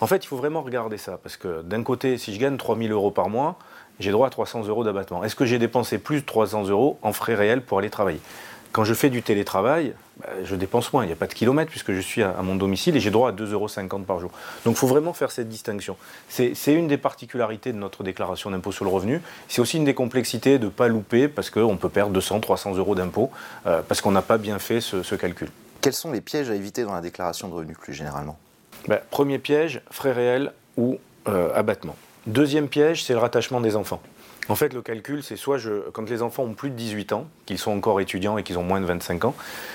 [0.00, 2.90] En fait, il faut vraiment regarder ça, parce que d'un côté, si je gagne 3000
[2.90, 3.58] euros par mois,
[4.00, 5.24] j'ai droit à 300 euros d'abattement.
[5.24, 8.20] Est-ce que j'ai dépensé plus de 300 euros en frais réels pour aller travailler?
[8.72, 9.94] Quand je fais du télétravail,
[10.42, 11.04] je dépense moins.
[11.04, 13.30] Il n'y a pas de kilomètres puisque je suis à, mon domicile et j'ai droit
[13.30, 14.30] à 2,50 euros par jour.
[14.64, 15.96] Donc il faut vraiment faire cette distinction.
[16.28, 19.20] C'est une des particularités de notre déclaration d'impôt sur le revenu.
[19.48, 22.76] C'est aussi une des complexités de ne pas louper parce qu'on peut perdre 200, 300
[22.76, 23.30] euros d'impôt
[23.66, 25.48] euh, parce qu'on n'a pas bien fait ce, ce calcul.
[25.80, 28.38] Quels sont les pièges à éviter dans la déclaration de revenus plus généralement?
[28.88, 30.98] Bah, Premier piège, frais réels ou
[31.28, 31.96] euh, abattement.
[32.26, 34.00] Deuxième piège, c'est le rattachement des enfants.
[34.48, 35.58] En fait, le calcul, c'est soit
[35.92, 38.62] quand les enfants ont plus de 18 ans, qu'ils sont encore étudiants et qu'ils ont
[38.62, 39.34] moins de 25 ans,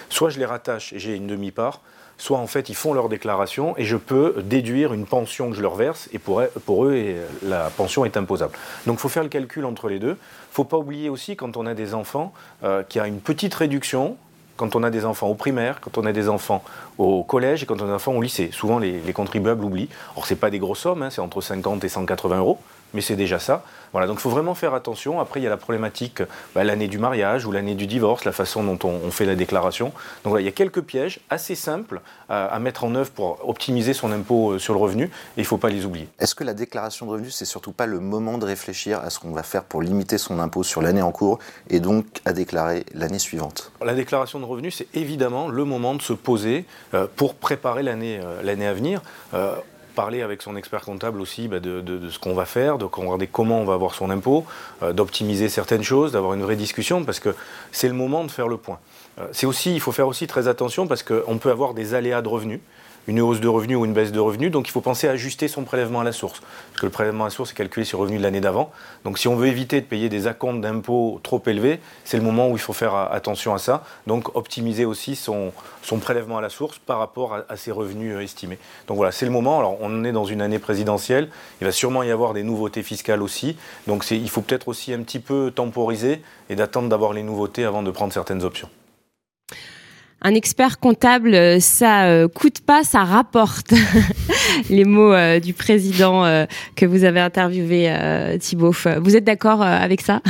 [0.10, 1.82] soit je les rattache et j'ai une demi-part,
[2.18, 5.62] soit en fait ils font leur déclaration et je peux déduire une pension que je
[5.62, 6.42] leur verse et pour,
[6.86, 8.54] eux la pension est imposable.
[8.86, 10.08] Donc il faut faire le calcul entre les deux.
[10.08, 12.32] Il ne faut pas oublier aussi quand on a des enfants
[12.64, 14.18] euh, qu'il y a une petite réduction
[14.56, 16.64] quand on a des enfants au primaire, quand on a des enfants
[17.00, 18.52] au collège et quand on a des enfants au lycée.
[18.52, 19.90] Souvent les, contribuables oublient.
[20.16, 22.60] Or c'est pas des grosses sommes, hein, c'est entre 50 et 180 euros
[22.94, 23.64] mais c'est déjà ça.
[23.92, 25.20] Voilà, donc il faut vraiment faire attention.
[25.20, 26.24] Après, il y a la problématique,
[26.56, 29.88] bah, l'année du mariage ou l'année du divorce, la façon dont on, fait la déclaration.
[30.24, 33.94] Donc voilà, il y a quelques pièges assez simples à, mettre en œuvre pour optimiser
[33.94, 36.08] son impôt euh, sur le revenu, et il ne faut pas les oublier.
[36.20, 39.20] Est-ce que la déclaration de revenus, c'est surtout pas le moment de réfléchir à ce
[39.20, 42.86] qu'on va faire pour limiter son impôt sur l'année en cours et donc à déclarer
[42.94, 43.72] l'année suivante?
[43.84, 48.20] La déclaration de revenus, c'est évidemment le moment de se poser euh, pour préparer l'année
[48.24, 49.02] euh, l'année à venir
[49.92, 53.62] parler avec son expert comptable aussi bah, de, ce qu'on va faire, de regarder comment
[53.62, 54.46] on va avoir son impôt,
[54.84, 57.36] euh, d'optimiser certaines choses, d'avoir une vraie discussion, parce que
[57.72, 58.80] c'est le moment de faire le point.
[59.20, 62.22] Euh, c'est aussi, il faut faire aussi très attention parce qu'on peut avoir des aléas
[62.22, 62.60] de revenus
[63.08, 64.52] une hausse de revenus ou une baisse de revenus.
[64.52, 66.40] Donc il faut penser à ajuster son prélèvement à la source.
[66.40, 68.72] Parce que le prélèvement à la source est calculé sur le revenu de l'année d'avant.
[69.04, 72.50] Donc si on veut éviter de payer des acomptes d'impôts trop élevés, c'est le moment
[72.50, 73.84] où il faut faire attention à ça.
[74.08, 75.52] Donc optimiser aussi son,
[76.02, 78.58] prélèvement à la source par rapport à, ses revenus euh, estimés.
[78.88, 79.60] Donc voilà, c'est le moment.
[79.60, 81.30] Alors on est dans une année présidentielle.
[81.62, 83.58] Il va sûrement y avoir des nouveautés fiscales aussi.
[83.88, 87.84] Donc il faut peut-être aussi un petit peu temporiser et d'attendre d'avoir les nouveautés avant
[87.84, 88.70] de prendre certaines options
[90.22, 93.74] un expert comptable, euh, ça euh, coûte pas, ça rapporte.
[94.70, 96.24] Les mots euh, du président
[96.76, 97.92] que vous avez interviewé,
[98.40, 98.74] Thibault.
[99.02, 100.22] Vous êtes d'accord avec ça?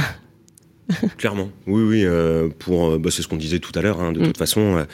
[1.17, 2.51] Clairement, oui, oui.
[2.59, 4.01] pour, bah, c'est ce qu'on disait tout à l'heure.
[4.01, 4.25] Hein, de mm.
[4.25, 4.85] toute façon,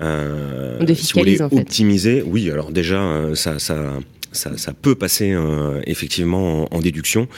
[0.00, 2.50] euh, si vous voulez optimiser, oui.
[2.50, 3.98] Alors déjà, ça, ça
[4.32, 7.28] ça, ça, peut passer euh, effectivement en, déduction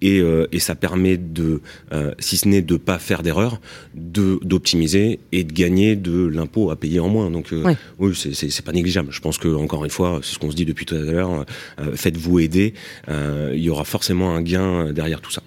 [0.00, 1.60] et, euh, et, ça permet de,
[1.92, 3.60] euh, si ce n'est de pas faire d'erreur,
[3.94, 7.30] de d'optimiser et de gagner de l'impôt à payer en moins.
[7.30, 7.52] Donc
[7.98, 9.08] oui, c'est pas négligeable.
[9.10, 11.44] Je pense que encore une fois, c'est ce qu'on se dit depuis tout à l'heure.
[11.94, 12.74] Faites-vous aider.
[13.08, 15.42] il y aura forcément un gain derrière tout ça.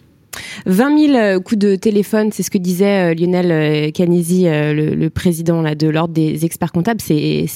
[0.65, 5.75] 20 000 coups de téléphone, c'est ce que disait Lionel Canesi, le, le, président là,
[5.75, 7.47] de l'ordre des experts comptables, c'est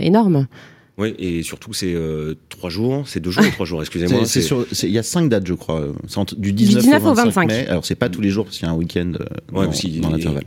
[0.00, 0.46] énorme.
[0.96, 4.22] Oui, et surtout c'est euh, trois jours, c'est deux jours ou trois jours, excusez-moi.
[4.82, 5.88] Il y a cinq dates, je crois,
[6.36, 7.66] du 19, au 25, mai.
[7.66, 10.00] Alors c'est pas tous les jours parce qu'il y a un week-end euh, dans, aussi,
[10.00, 10.44] dans l'intervalle.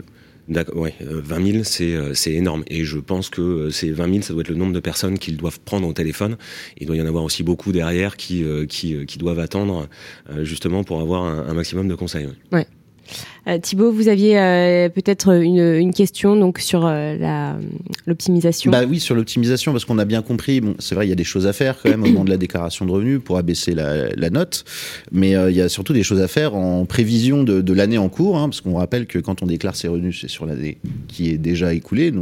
[0.48, 4.32] D'accord, ouais, 20 000, c'est c'est énorme, et je pense que ces 20 000, ça
[4.32, 6.38] doit être le nombre de personnes qu'ils doivent prendre au téléphone.
[6.78, 9.88] Il doit y en avoir aussi beaucoup derrière qui qui, qui doivent attendre
[10.40, 12.28] justement pour avoir un, un maximum de conseils.
[12.50, 12.66] Ouais.
[13.46, 17.54] Euh, Thibaut, vous aviez euh, peut-être une, question donc sur euh,
[18.06, 18.70] l'optimisation.
[18.70, 20.60] Bah oui, sur l'optimisation, parce qu'on a bien compris.
[20.60, 22.30] Bon, c'est vrai, il y a des choses à faire quand même au moment de
[22.30, 24.64] la déclaration de revenus pour abaisser la, note,
[25.10, 28.38] mais il y a surtout des choses à faire en prévision de, l'année en cours,
[28.38, 31.38] hein, parce qu'on rappelle que quand on déclare ses revenus, c'est sur l'année qui est
[31.38, 32.12] déjà écoulée,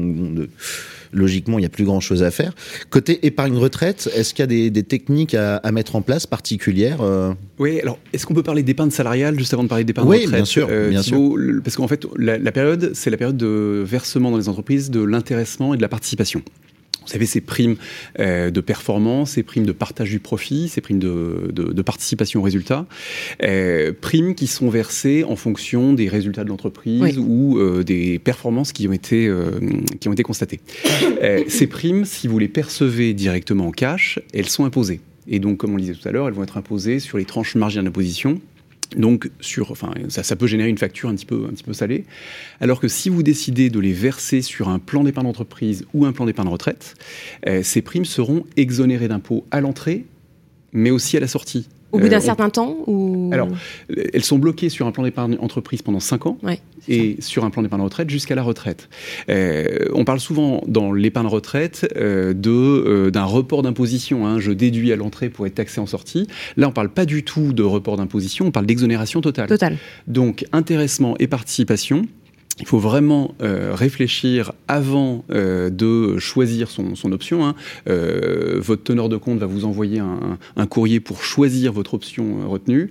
[1.12, 2.52] logiquement, il n'y a plus grand-chose à faire.
[2.90, 7.32] Côté épargne retraite, est-ce qu'il y a des, techniques à, mettre en place particulières euh
[7.58, 10.34] Oui, alors est-ce qu'on peut parler d'épargne salariale juste avant de parler d'épargne oui, retraite
[10.34, 11.36] bien sûr, euh, bien sûr.
[11.62, 15.74] Parce qu'en fait, la période, c'est la période de versement dans les entreprises de l'intéressement
[15.74, 16.42] et de la participation.
[17.06, 17.76] Vous savez, ces primes
[18.18, 22.40] euh, de performance, ces primes de partage du profit, ces primes de, de, de participation
[22.40, 22.86] aux résultats,
[23.42, 28.72] euh, primes qui sont versées en fonction des résultats de l'entreprise ou euh, des performances
[28.72, 29.32] qui ont été,
[30.00, 30.60] qui ont été constatées.
[31.48, 35.00] Ces primes, si vous les percevez directement en cash, elles sont imposées.
[35.28, 37.24] Et donc, comme on le disait tout à l'heure, elles vont être imposées sur les
[37.24, 38.40] tranches marginales d'imposition
[38.96, 42.04] donc, sur, enfin, ça, peut générer une facture un petit, peu, salée.
[42.60, 46.12] Alors que si vous décidez de les verser sur un plan d'épargne d'entreprise ou un
[46.12, 46.94] plan d'épargne retraite,
[47.46, 50.04] euh, ces primes seront exonérées d'impôts à l'entrée,
[50.72, 51.68] mais aussi à la sortie.
[51.96, 53.30] Au bout d'un euh, certain temps ou...
[53.32, 53.48] Alors,
[54.12, 56.38] elles sont bloquées sur un plan d'épargne entreprise pendant 5 ans
[56.88, 58.88] et sur un plan d'épargne retraite jusqu'à la retraite.
[59.28, 64.26] Euh, on parle souvent dans l'épargne retraite euh, de d'un report d'imposition.
[64.26, 64.38] Hein.
[64.38, 66.26] Je déduis à l'entrée pour être taxé en sortie.
[66.56, 69.48] Là, on parle pas du tout de report d'imposition, on parle d'exonération totale.
[69.48, 69.76] Totale.
[70.06, 72.06] Donc, intéressement et participation
[72.58, 77.46] il faut vraiment euh, réfléchir avant euh, de choisir son, option.
[77.46, 77.54] Hein.
[77.88, 82.90] Euh, votre teneur de compte va vous envoyer un, courrier pour choisir votre option retenue.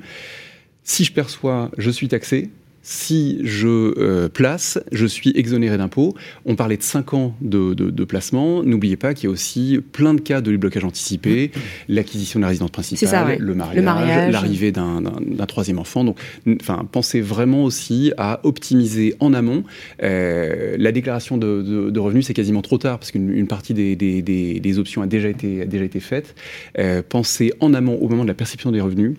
[0.84, 2.49] Si je perçois, je suis taxé
[2.87, 6.13] si je euh, place, je suis exonéré d'impôts.
[6.45, 8.61] On parlait de 5 ans de, de, placement.
[8.61, 11.49] N'oubliez pas qu'il y a aussi plein de cas de blocage anticipé,
[11.87, 15.01] l'acquisition de la résidence principale, le mariage, l'arrivée d'un
[15.47, 16.03] troisième enfant.
[16.03, 16.19] Donc,
[16.61, 19.63] enfin, pensez vraiment aussi à optimiser en amont.
[20.03, 25.01] Euh, la déclaration de, revenus, c'est quasiment trop tard parce qu'une partie des, des, options
[25.01, 26.35] a déjà été, a déjà été faite.
[26.77, 29.15] Euh, pensez en amont au moment de la perception des revenus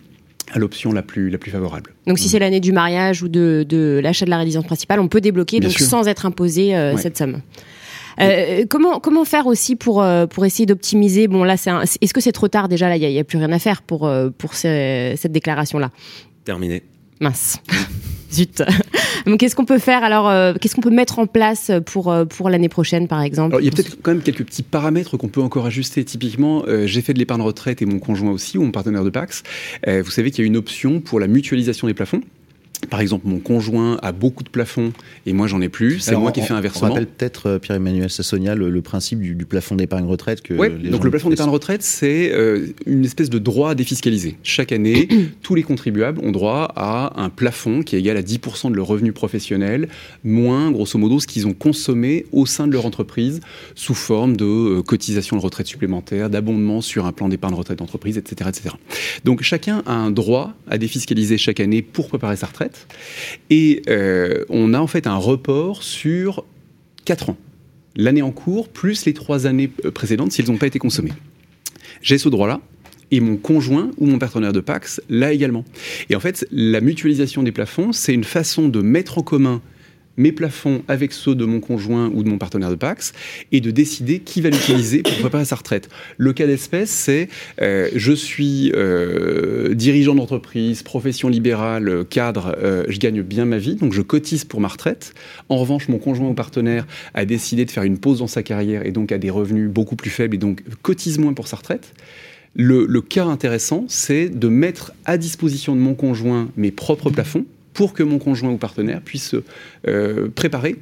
[0.52, 1.92] à l'option la plus, la plus favorable.
[2.06, 5.08] Donc si c'est l'année du mariage ou de, de l'achat de la résidence principale, on
[5.08, 7.40] peut débloquer donc sans être imposé euh, cette somme.
[8.18, 11.28] Euh, comment comment faire aussi pour euh, pour essayer d'optimiser?
[11.28, 12.68] Bon là, c'est est-ce que c'est trop tard?
[12.68, 15.90] Déjà là Il y, a plus rien à faire pour pour cette déclaration là.
[16.44, 16.82] Terminé.
[17.20, 17.58] Mince.
[18.32, 18.62] Zut.
[19.26, 22.68] Donc, qu'est-ce qu'on peut faire alors Qu'est-ce qu'on peut mettre en place pour pour l'année
[22.68, 23.56] prochaine, par exemple?
[23.60, 26.04] Il y a peut-être quand même quelques petits paramètres qu'on peut encore ajuster.
[26.04, 29.42] Typiquement, j'ai fait de l'épargne retraite et mon conjoint aussi, ou mon partenaire de Pax.
[29.86, 32.20] vous savez qu'il y a une option pour la mutualisation des plafonds
[32.88, 34.92] par exemple, mon conjoint a beaucoup de plafonds
[35.26, 36.88] et moi j'en ai plus, c'est moi qui fais un versement.
[36.88, 40.42] On rappelle peut-être, euh, Pierre-Emmanuel Sassonia, le, principe du, plafond d'épargne retraite.
[40.42, 44.36] Que oui, donc le plafond d'épargne retraite, c'est euh, une espèce de droit à défiscaliser.
[44.42, 45.08] Chaque année,
[45.42, 48.86] tous les contribuables ont droit à un plafond qui est égal à 10% de leur
[48.86, 49.88] revenu professionnel,
[50.24, 53.40] moins, grosso modo, ce qu'ils ont consommé au sein de leur entreprise
[53.74, 58.18] sous forme de euh, cotisation de retraite supplémentaire, d'abondement sur un plan d'épargne retraite d'entreprise,
[58.18, 58.74] etc., etc.
[59.24, 62.75] Donc chacun a un droit à défiscaliser chaque année pour préparer sa retraite
[63.50, 66.44] et euh, on a en fait un report sur
[67.04, 67.36] 4 ans.
[67.96, 71.12] L'année en cours, plus les 3 années euh, précédentes s'ils n'ont pas été consommés.
[72.02, 72.60] J'ai ce droit-là.
[73.12, 75.64] Et mon conjoint ou mon partenaire de Pax l'a également.
[76.10, 79.62] Et en fait, la mutualisation des plafonds, c'est une façon de mettre en commun
[80.16, 83.12] mes plafonds avec ceux de mon conjoint ou de mon partenaire de Pax
[83.52, 85.88] et de décider qui va l'utiliser pour préparer sa retraite.
[86.16, 87.28] Le cas d'espèce, c'est
[87.60, 93.76] euh, je suis euh, dirigeant d'entreprise, profession libérale, cadre, euh, je gagne bien ma vie,
[93.76, 95.14] donc je cotise pour ma retraite.
[95.48, 98.86] En revanche, mon conjoint ou partenaire a décidé de faire une pause dans sa carrière
[98.86, 101.92] et donc a des revenus beaucoup plus faibles et donc cotise moins pour sa retraite.
[102.54, 107.44] Le, le cas intéressant, c'est de mettre à disposition de mon conjoint mes propres plafonds
[107.76, 109.34] pour que mon conjoint ou partenaire puisse
[109.86, 110.76] euh, préparer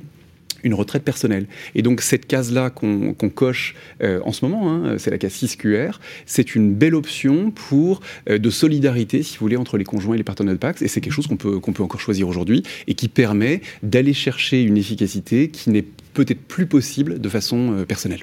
[0.62, 1.46] une retraite personnelle.
[1.74, 5.96] Et donc cette case-là qu'on coche euh, en ce moment, hein, c'est la case 6QR,
[6.24, 10.18] c'est une belle option pour euh, de solidarité, si vous voulez, entre les conjoints et
[10.18, 10.83] les partenaires de Pax.
[10.83, 14.14] Et c'est quelque chose qu'on peut, qu'on peut encore choisir aujourd'hui et qui permet d'aller
[14.14, 18.20] chercher une efficacité qui n'est peut-être plus possible de façon personnelle.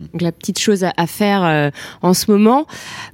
[0.00, 1.70] Donc la petite chose à, faire euh,
[2.02, 2.66] en ce moment.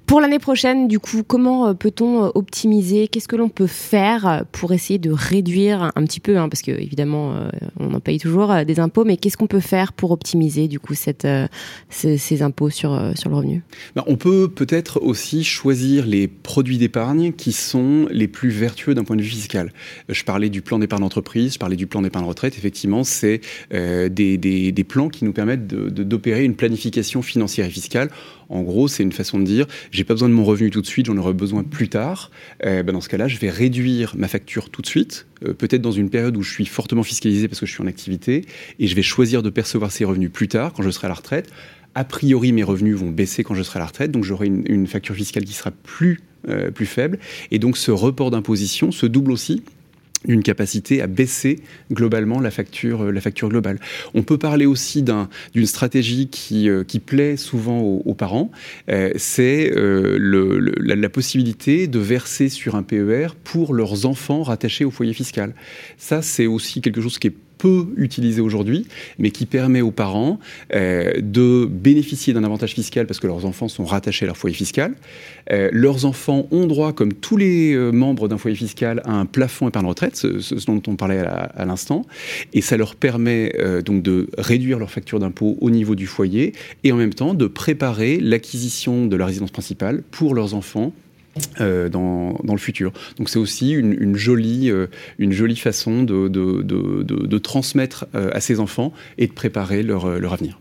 [0.06, 3.06] Pour l'année prochaine, du coup, comment euh, peut-on euh, optimiser?
[3.06, 6.72] Qu'est-ce que l'on peut faire pour essayer de réduire un petit peu, hein, parce que
[6.72, 7.34] évidemment,
[7.78, 10.94] on en paye toujours des impôts, mais qu'est-ce qu'on peut faire pour optimiser du coup
[10.94, 13.62] ces, impôts sur, sur le revenu?
[13.94, 19.04] Ben, On peut peut-être aussi choisir les produits d'épargne qui sont les plus vertueux d'un
[19.04, 19.72] point de vue fiscal.
[20.08, 22.54] Je parlais du plan d'épargne d'entreprise, je parlais du plan d'épargne retraite.
[22.58, 23.40] Effectivement, c'est
[23.70, 28.08] des, des, des, plans qui nous permettent d'opérer une planification planification financière et fiscale.
[28.48, 30.86] En gros, c'est une façon de dire j'ai pas besoin de mon revenu tout de
[30.86, 32.30] suite, j'en aurai besoin plus tard.
[32.64, 35.82] Euh, ben dans ce cas-là, je vais réduire ma facture tout de suite, euh, peut-être
[35.82, 38.46] dans une période où je suis fortement fiscalisé parce que je suis en activité,
[38.78, 41.14] et je vais choisir de percevoir ces revenus plus tard, quand je serai à la
[41.14, 41.50] retraite.
[41.94, 44.86] A priori, mes revenus vont baisser quand je serai à la retraite, donc j'aurai une,
[44.86, 47.18] facture fiscale qui sera plus, euh, plus faible.
[47.50, 49.62] Et donc ce report d'imposition se double aussi
[50.26, 53.78] d'une capacité à baisser globalement la facture, euh, la facture globale.
[54.14, 58.50] On peut parler aussi d'une stratégie qui, euh, qui, plaît souvent aux, parents,
[58.88, 64.84] euh, c'est le, la, la, possibilité de verser sur un PER pour leurs enfants rattachés
[64.84, 65.54] au foyer fiscal.
[65.98, 68.88] Ça, c'est aussi quelque chose qui est peu utilisé aujourd'hui,
[69.20, 70.40] mais qui permet aux parents
[70.74, 74.56] euh, de bénéficier d'un avantage fiscal parce que leurs enfants sont rattachés à leur foyer
[74.56, 74.94] fiscal.
[75.52, 79.26] Euh, leurs enfants ont droit, comme tous les euh, membres d'un foyer fiscal, à un
[79.26, 82.04] plafond épargne retraite, ce, dont on parlait à, l'instant,
[82.52, 83.52] et ça leur permet
[83.84, 87.46] donc de réduire leur facture d'impôt au niveau du foyer et en même temps de
[87.46, 90.92] préparer l'acquisition de la résidence principale pour leurs enfants
[91.62, 92.92] euh, dans, dans, le futur.
[93.16, 98.04] Donc c'est aussi une, une, jolie, euh, une jolie façon de, de, de, de transmettre
[98.14, 100.60] euh, à ses enfants et de préparer leur, leur avenir.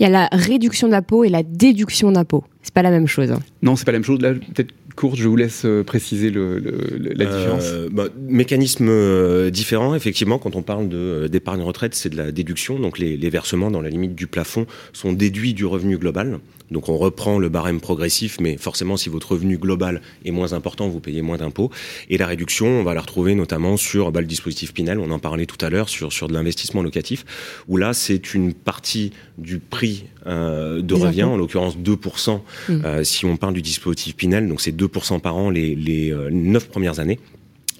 [0.00, 2.42] Il y a la réduction d'impôt et la déduction d'impôt.
[2.62, 3.30] C'est pas la même chose.
[3.30, 3.38] Hein.
[3.62, 4.20] Non, c'est pas la même chose.
[4.20, 6.58] Là, peut-être courte, je vous laisse préciser le,
[6.98, 7.72] la différence.
[7.92, 10.88] Bah, mécanisme différent, effectivement, quand on parle
[11.28, 12.80] d'épargne retraite, c'est de la déduction.
[12.80, 16.40] Donc les, les, versements dans la limite du plafond sont déduits du revenu global.
[16.70, 20.88] Donc on reprend le barème progressif, mais forcément si votre revenu global est moins important,
[20.88, 21.70] vous payez moins d'impôts.
[22.08, 25.18] Et la réduction, on va la retrouver notamment sur bah, le dispositif Pinel, on en
[25.18, 27.24] parlait tout à l'heure, sur, sur de l'investissement locatif,
[27.68, 32.72] où là c'est une partie du prix euh, de revient, en l'occurrence 2%, mmh.
[32.84, 36.28] euh, si on parle du dispositif Pinel, donc c'est 2% par an les, les euh,
[36.30, 37.18] 9 premières années.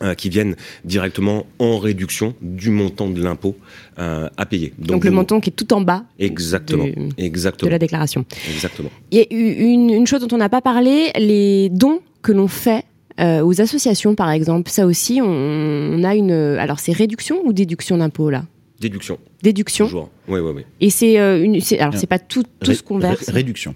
[0.02, 3.54] Euh, qui viennent directement en réduction du montant de l'impôt
[3.98, 4.72] euh, à payer.
[4.78, 7.66] Donc, le montant qui est tout en bas exactement, de, exactement.
[7.66, 8.24] de la déclaration.
[8.50, 8.88] Exactement.
[9.10, 12.48] Il y a une, une chose dont on n'a pas parlé, les dons que l'on
[12.48, 12.86] fait
[13.20, 14.70] euh, aux associations, par exemple.
[14.70, 16.32] Ça aussi, on, a une...
[16.32, 18.46] Alors, c'est réduction ou déduction d'impôt, là?
[18.80, 19.18] Déduction.
[19.42, 20.08] Déduction Toujours.
[20.28, 20.62] Oui, oui, oui.
[20.80, 21.16] Et c'est...
[21.16, 21.60] une...
[21.78, 23.74] alors, c'est pas tout, tout ce qu'on verse Réduction.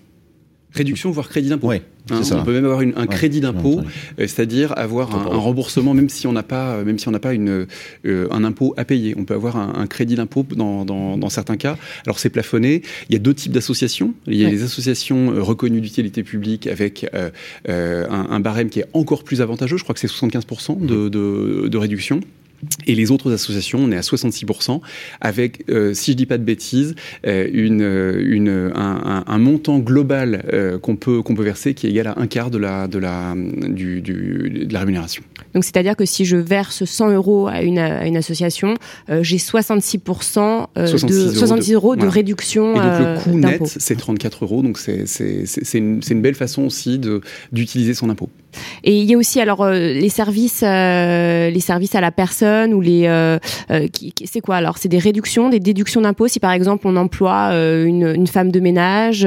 [0.74, 1.68] Réduction, voire crédit d'impôt.
[1.68, 1.82] Ouais.
[2.10, 3.06] Hein, on peut même avoir une- un Ouais.
[3.06, 3.84] crédit d'impôt, Ouais,
[4.20, 7.32] euh, c'est-à-dire avoir un, remboursement même si on n'a pas, même si on n'a pas
[7.32, 7.66] une,
[8.04, 9.14] euh, un impôt à payer.
[9.16, 11.78] On peut avoir un, un crédit d'impôt dans, dans, dans certains cas.
[12.04, 12.82] Alors c'est plafonné.
[13.08, 14.12] Il y a deux types d'associations.
[14.26, 14.52] Il y a Ouais.
[14.52, 17.30] les associations euh, reconnues d'utilité publique avec euh,
[17.70, 19.76] euh, un, un barème qui est encore plus avantageux.
[19.78, 22.20] Je crois que c'est 75% de, de, de réduction.
[22.86, 24.80] Et les autres associations, on est à 66%,
[25.20, 26.94] avec, euh, si je dis pas de bêtises,
[27.26, 31.74] euh, une, euh, une, un, un- un montant global euh, qu'on peut, qu'on peut verser
[31.74, 35.22] qui est égal à un quart de la, de la, du, du- de la rémunération.
[35.54, 38.74] Donc c'est-à-dire que si je verse 100 euros à une, à une association,
[39.08, 42.12] j'ai 66%, euh, 66 de, euros de- 66 euros de voilà.
[42.12, 45.04] réduction Et donc le coût net, c'est 34 euros, donc c'est
[45.78, 47.20] une, une belle façon aussi de-
[47.52, 48.28] d'utiliser son impôt.
[48.82, 52.74] Et il y a aussi alors euh, les services, euh, les services à la personne
[52.74, 53.38] ou les, euh,
[53.92, 57.50] qui, c'est quoi alors C'est des réductions, des déductions d'impôts si par exemple on emploie
[57.54, 59.26] une, une femme de ménage.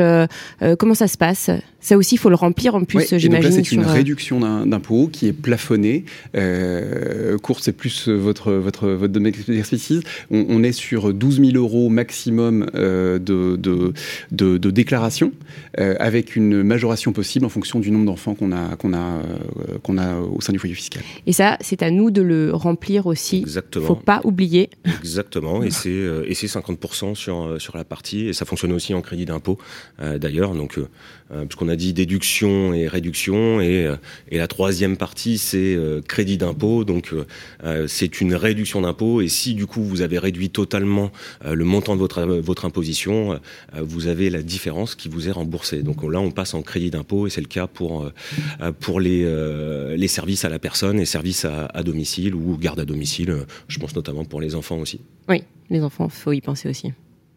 [0.78, 1.50] comment ça se passe?
[1.88, 3.50] Ça aussi, il faut le remplir en plus, Ouais, j'imagine.
[3.50, 6.04] là, c'est une sur, euh, réduction d'un- d'impôt qui est plafonnée.
[6.36, 10.02] Euh, courte, c'est plus votre, votre, votre domaine d'expertise.
[10.30, 13.94] On, on est sur 12 000 euros maximum euh, de, de,
[14.32, 15.32] de, de déclaration,
[15.80, 19.78] euh, avec une majoration possible en fonction du nombre d'enfants qu'on a, qu'on a, euh,
[19.84, 21.04] qu'on a au sein du foyer fiscal.
[21.26, 23.38] Et ça, c'est à nous de le remplir aussi.
[23.40, 23.86] Exactement.
[23.88, 24.70] Faut pas oublier.
[25.00, 28.72] Exactement, et c'est euh, et c'est 50% sur euh, sur la partie et ça fonctionne
[28.74, 29.58] aussi en crédit d'impôt
[30.02, 30.88] euh, d'ailleurs donc euh, euh,
[31.30, 33.96] puisqu'on a dit déduction et réduction et euh,
[34.32, 36.84] la troisième partie c'est euh, crédit d'impôt.
[36.84, 37.26] Donc euh,
[37.64, 39.22] euh, c'est une réduction d'impôt.
[39.22, 41.12] Et si du coup vous avez réduit totalement
[41.46, 43.38] euh, le montant de votre votre imposition euh,
[43.82, 45.84] vous avez la différence qui vous est remboursée.
[45.84, 48.14] Donc là on passe en crédit d'impôt et c'est le cas pour euh,
[48.62, 52.58] euh, pour les euh, les services à la personne et services à, à domicile ou
[52.58, 53.32] garde à domicile.
[53.32, 55.02] Euh, je pense notamment pour les enfants aussi.
[55.28, 56.94] Oui, les enfants, faut y penser aussi.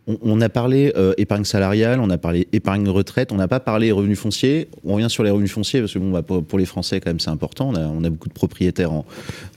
[0.07, 3.93] On, a parlé euh, épargne salariale, on a parlé épargne retraite, on n'a pas parlé
[3.93, 4.69] revenus fonciers.
[4.85, 7.21] On revient sur les revenus fonciers parce que bon, bah, pour, les Français quand même
[7.21, 7.73] c'est important.
[7.75, 9.05] On a, beaucoup de propriétaires en,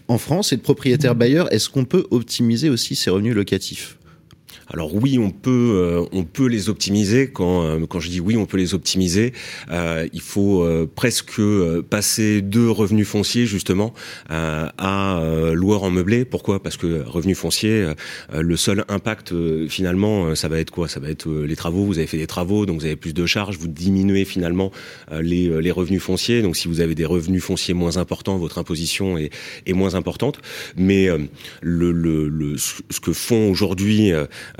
[0.07, 1.51] en France et de propriétaires bailleurs.
[1.51, 3.97] Est-ce qu'on peut optimiser aussi ces revenus locatifs?
[4.73, 7.29] Alors oui, on peut, euh, on peut les optimiser.
[7.31, 9.31] Quand, euh, quand je dis oui, on peut les optimiser,
[9.71, 11.39] euh, il faut presque
[11.89, 13.93] passer de revenus fonciers justement
[14.29, 15.21] à
[15.53, 16.25] loueur en meublé.
[16.25, 16.61] Pourquoi?
[16.61, 17.83] Parce que revenus fonciers,
[18.33, 19.33] euh, le seul impact
[19.67, 20.87] finalement, ça va être quoi?
[20.87, 21.85] Ça va être les travaux.
[21.85, 23.57] Vous avez fait des travaux, donc vous avez plus de charges.
[23.59, 24.71] Vous diminuez finalement
[25.11, 26.41] les, les revenus fonciers.
[26.41, 29.29] Donc si vous avez des revenus fonciers moins importants, votre imposition est,
[29.67, 30.39] est moins importante.
[30.75, 31.09] Mais
[31.61, 34.11] le, le, le, ce que font aujourd'hui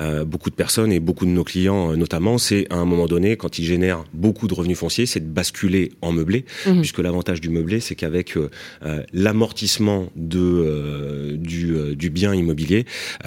[0.04, 3.08] euh, beaucoup de personnes et beaucoup de nos clients euh, notamment, c'est à un moment
[3.08, 6.80] donné, quand ils génèrent beaucoup de revenus fonciers, c'est de basculer en meublé, Mhm.
[6.82, 8.49] puisque l'avantage du meublé, c'est qu'avec euh,
[9.14, 12.86] l'amortissement de du, du bien immobilier,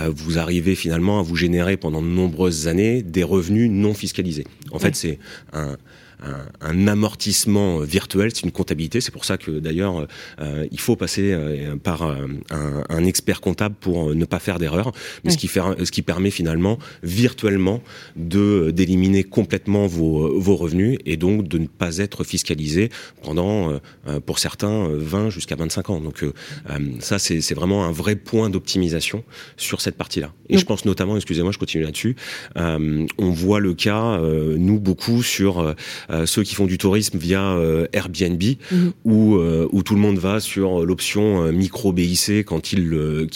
[0.09, 4.47] vous arrivez finalement à vous générer pendant de nombreuses années des revenus non fiscalisés.
[4.71, 5.19] En fait, c'est
[5.53, 5.77] un
[6.23, 9.01] un, un amortissement virtuel, c'est une comptabilité.
[9.01, 10.07] C'est pour ça que d'ailleurs,
[10.41, 14.39] euh, il faut passer euh, par euh, un, un expert comptable pour euh, ne pas
[14.39, 14.93] faire d'erreur,
[15.25, 15.33] mais Oui.
[15.33, 17.83] ce, qui fait, ce qui permet finalement virtuellement
[18.17, 22.91] de d'éliminer complètement vos, vos revenus et donc de ne pas être fiscalisé
[23.23, 26.01] pendant, euh, euh, pour certains, euh, 20 jusqu'à 25 ans.
[26.01, 26.33] Donc euh,
[26.71, 29.23] euh, ça, c'est c'est vraiment un vrai point d'optimisation
[29.57, 30.33] sur cette partie-là.
[30.49, 32.17] Et je pense notamment, excusez-moi, je continue là-dessus,
[32.57, 35.75] euh, on voit le cas, euh, nous, beaucoup sur euh,
[36.06, 38.43] euh, ceux qui font du tourisme via euh, Airbnb,
[38.73, 38.93] Mhm.
[39.05, 43.27] où, euh, où tout le monde va sur l'option euh, micro BIC quand il, le-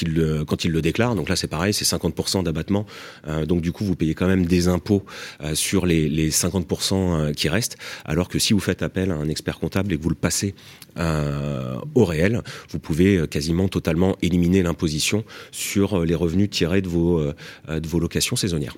[0.46, 1.14] quand il le déclare.
[1.14, 2.86] Donc là, c'est pareil, c'est 50% d'abattement.
[3.28, 5.04] Euh, donc du coup, vous payez quand même des impôts
[5.42, 9.14] euh, sur les, les 50% euh, qui restent, alors que si vous faites appel à
[9.14, 10.54] un expert comptable et que vous le passez
[10.98, 16.82] euh, au réel, vous pouvez euh, quasiment totalement éliminer l'imposition sur euh, les revenus tirés
[16.82, 18.76] de vos, euh, de vos locations saisonnières.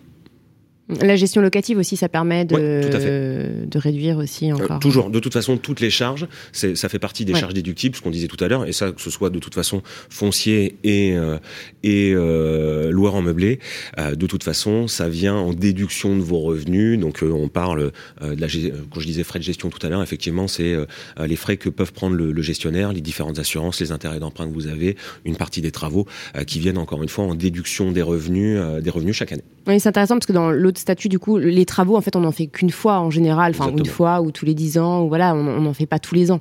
[1.00, 4.78] La gestion locative aussi, ça permet de, Ouais, de réduire aussi Euh, encore.
[4.80, 7.40] toujours, de toute façon, toutes les charges, ça fait partie des Ouais.
[7.40, 9.54] charges déductibles, ce qu'on disait tout à l'heure, et ça, que ce soit de toute
[9.54, 11.38] façon foncier et euh,
[11.82, 13.58] et euh, loueur en meublé,
[13.98, 16.98] euh, de toute façon, ça vient en déduction de vos revenus.
[16.98, 18.46] Donc, euh, on parle euh, de la,
[18.90, 20.86] quand je disais frais de gestion tout à l'heure, effectivement, c'est euh,
[21.26, 24.52] les frais que peuvent prendre le, le gestionnaire, les différentes assurances, les intérêts d'emprunt que
[24.54, 28.02] vous avez, une partie des travaux euh, qui viennent encore une fois en déduction des
[28.02, 29.42] revenus, euh, des revenus chaque année.
[29.66, 32.20] Oui, c'est intéressant parce que dans l'autre statut, du coup, les travaux, en fait, on
[32.20, 35.08] n'en fait qu'une fois en général, enfin, une fois ou tous les dix ans, ou
[35.08, 36.40] voilà, on n'en fait pas tous les ans.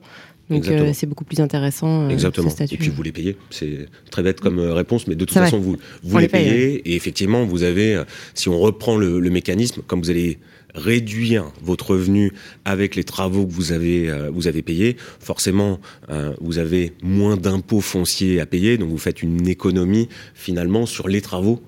[0.50, 2.04] Donc, euh, c'est beaucoup plus intéressant.
[2.04, 2.50] euh, Exactement.
[2.50, 2.74] ce statut.
[2.76, 3.38] Et puis vous les payez.
[3.52, 6.28] C'est très bête comme euh, réponse, mais de toute façon, vous, vous On les les
[6.28, 6.90] paye, payez.
[6.92, 8.04] Et effectivement, vous avez, euh,
[8.34, 10.40] si on reprend le, le mécanisme, comme vous allez
[10.76, 12.34] réduire votre revenu
[12.66, 17.36] avec les travaux que vous avez euh, vous avez payés, forcément euh, vous avez moins
[17.38, 21.62] d'impôts fonciers à payer, donc vous faites une économie finalement sur les travaux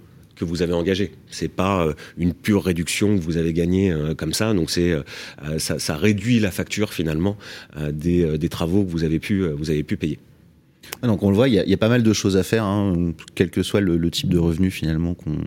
[0.43, 1.11] vous avez engagé.
[1.29, 1.87] C'est pas
[2.17, 4.53] une pure réduction que vous avez gagnée comme ça.
[4.53, 4.95] Donc c'est
[5.57, 7.37] ça, ça, réduit la facture finalement
[7.91, 10.19] des, travaux que vous avez pu vous avez pu payer.
[11.01, 12.63] Ah, donc on le voit, il y, y, a pas mal de choses à faire,
[12.63, 15.37] hein, quel que soit le, le type de revenu finalement qu'on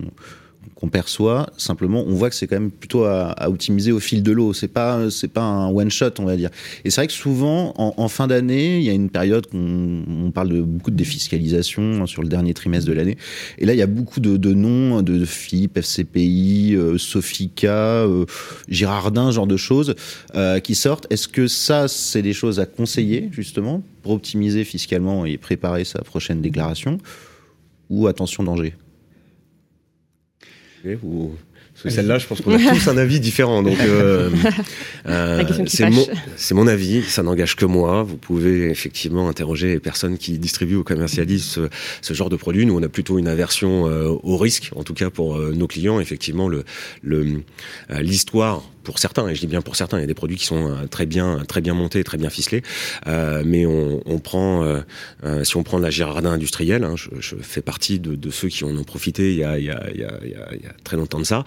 [0.75, 1.49] qu'on perçoit.
[1.57, 4.53] Simplement, on voit que c'est quand même plutôt à, optimiser au fil de l'eau.
[4.53, 6.49] C'est pas, c'est pas un one shot, on va dire.
[6.83, 10.31] Et c'est vrai que souvent, en, fin d'année, il y a une période qu'on on
[10.31, 13.17] parle de beaucoup de défiscalisation hein, sur le dernier trimestre de l'année.
[13.57, 18.25] Et là, il y a beaucoup de, noms de FIP, FCPI, euh, Sofica, euh,
[18.69, 19.95] Girardin, genre de choses
[20.35, 21.07] euh, qui sortent.
[21.09, 25.99] Est-ce que ça, c'est des choses à conseiller justement pour optimiser fiscalement et préparer sa
[25.99, 26.97] prochaine déclaration?
[27.89, 28.73] Ou attention danger?
[31.03, 31.35] Ou
[31.85, 33.61] celle-là, je pense qu'on a tous un avis différent.
[33.61, 34.31] Donc, euh,
[35.07, 36.07] euh, c'est mon,
[36.51, 37.03] mon, avis.
[37.03, 38.03] Ça n'engage que moi.
[38.03, 41.69] Vous pouvez effectivement interroger les personnes qui distribuent ou commercialisent ce,
[42.01, 42.65] ce genre de produits.
[42.65, 45.99] Nous, on a plutôt une aversion euh, au risque, en tout cas pour nos clients.
[45.99, 46.63] Effectivement, le
[47.89, 50.45] l'histoire pour certains, et je dis bien pour certains, il y a des produits qui
[50.45, 52.63] sont euh, très bien, très bien montés, très bien ficelés,
[53.05, 54.79] euh, mais on, on prend, euh,
[55.25, 58.47] euh si on prend la Girardin industrielle, hein, je, je, fais partie de, de, ceux
[58.47, 60.67] qui en ont profité il y a, il y a, il y a, il y
[60.67, 61.43] a très longtemps de ça.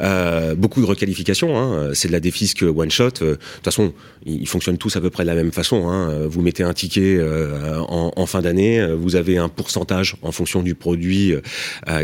[0.00, 3.06] Euh, beaucoup de requalifications, hein, c'est de la défisque one shot.
[3.06, 3.92] De toute façon,
[4.24, 5.88] ils fonctionnent tous à peu près de la même façon.
[5.88, 6.28] Hein.
[6.28, 10.76] Vous mettez un ticket en, en, fin d'année, vous avez un pourcentage en fonction du
[10.76, 11.34] produit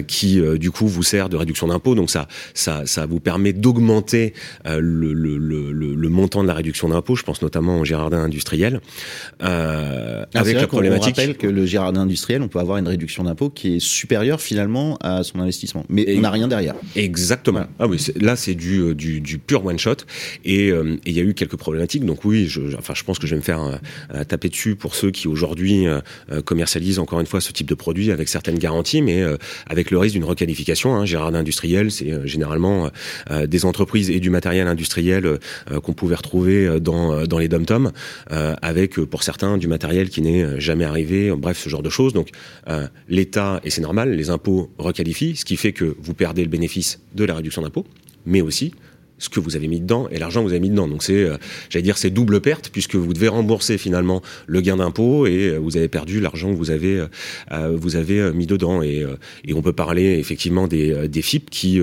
[0.09, 1.95] qui, du coup, vous sert de réduction d'impôt.
[1.95, 4.35] Donc ça, ça, ça vous permet d'augmenter
[4.81, 8.81] le, le, le, le, montant de la réduction d'impôt, je pense notamment au Girardin industriel,
[9.43, 11.15] euh, ah, avec la problématique.
[11.17, 14.41] On rappelle que le Girardin industriel, on peut avoir une réduction d'impôt qui est supérieure
[14.41, 16.75] finalement à son investissement, mais on n'a rien derrière.
[16.97, 17.67] Exactement.
[17.79, 19.97] Ah oui, là c'est du, euh, du, du, pur one shot
[20.45, 22.05] et euh, il y a eu quelques problématiques.
[22.05, 23.81] Donc oui, je, enfin je pense que je vais me faire
[24.15, 25.87] euh, taper dessus pour ceux qui aujourd'hui
[26.45, 29.23] commercialisent encore une fois ce type de produit avec certaines garanties, mais
[29.67, 30.95] avec le risque d'une requalification.
[30.95, 31.05] Hein.
[31.05, 32.91] Girardin industriel, c'est généralement
[33.47, 35.39] des entreprises et du matériel industriel euh,
[35.81, 37.93] qu'on pouvait retrouver euh, dans, euh, dans les dom-toms,
[38.63, 42.13] avec pour certains du matériel qui n'est jamais arrivé, bref, ce genre de choses.
[42.13, 42.29] Donc
[43.09, 47.01] l'État, et c'est normal, les impôts requalifient, ce qui fait que vous perdez le bénéfice
[47.15, 47.87] de la réduction d'impôts,
[48.27, 48.73] mais aussi
[49.21, 50.89] ce que vous avez mis dedans et l'argent que vous avez mis dedans.
[50.89, 51.37] Donc c'est, euh,
[51.69, 55.59] j'allais dire, c'est double perte puisque vous devez rembourser finalement le gain d'impôt et euh,
[55.59, 57.05] vous avez perdu l'argent que vous avez
[57.53, 58.83] euh, vous avez mis dedans.
[58.83, 59.05] Et,
[59.45, 61.81] et on peut parler effectivement des, des FIP qui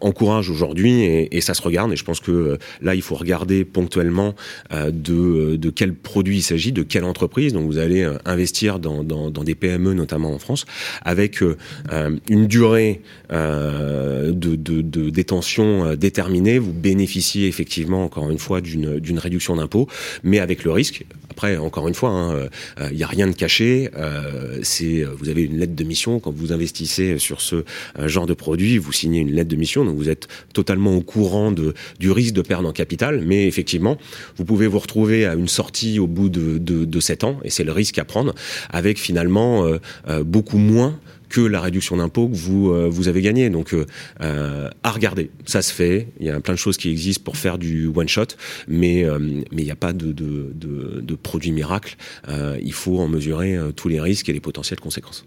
[0.00, 1.92] encouragent aujourd'hui et, et, ça se regarde.
[1.92, 4.34] Et je pense que là, il faut regarder ponctuellement
[4.72, 7.52] de, de quel produit il s'agit, de quelle entreprise.
[7.52, 10.64] Donc vous allez investir dans, dans, dans des PME notamment en France
[11.02, 11.42] avec
[12.28, 19.56] une durée de, de, de détention déterminée vous bénéficiez effectivement, encore une fois, d'une réduction
[19.56, 19.88] d'impôt,
[20.22, 22.10] mais avec le risque, après, encore une fois,
[22.78, 25.82] il hein, n'y euh, a rien de caché, euh, c'est vous avez une lettre de
[25.82, 27.64] mission, quand vous investissez sur ce
[27.98, 31.00] euh, genre de produit, vous signez une lettre de mission, donc vous êtes totalement au
[31.00, 33.98] courant du risque de perdre en capital, mais effectivement,
[34.36, 37.50] vous pouvez vous retrouver à une sortie au bout de, de, de 7 ans, et
[37.50, 38.32] c'est le risque à prendre,
[38.70, 39.66] avec finalement
[40.24, 41.00] beaucoup moins
[41.34, 43.50] que la réduction d'impôt que vous, euh, vous avez gagné.
[43.50, 43.86] Donc, euh,
[44.20, 45.30] euh, à regarder.
[45.46, 46.06] Ça se fait.
[46.20, 48.36] Il y a plein de choses qui existent pour faire du one-shot,
[48.68, 49.04] mais
[49.50, 51.96] mais il n'y a pas de, de, de, de produit miracle.
[52.62, 55.26] il faut en mesurer tous les risques et les potentielles conséquences.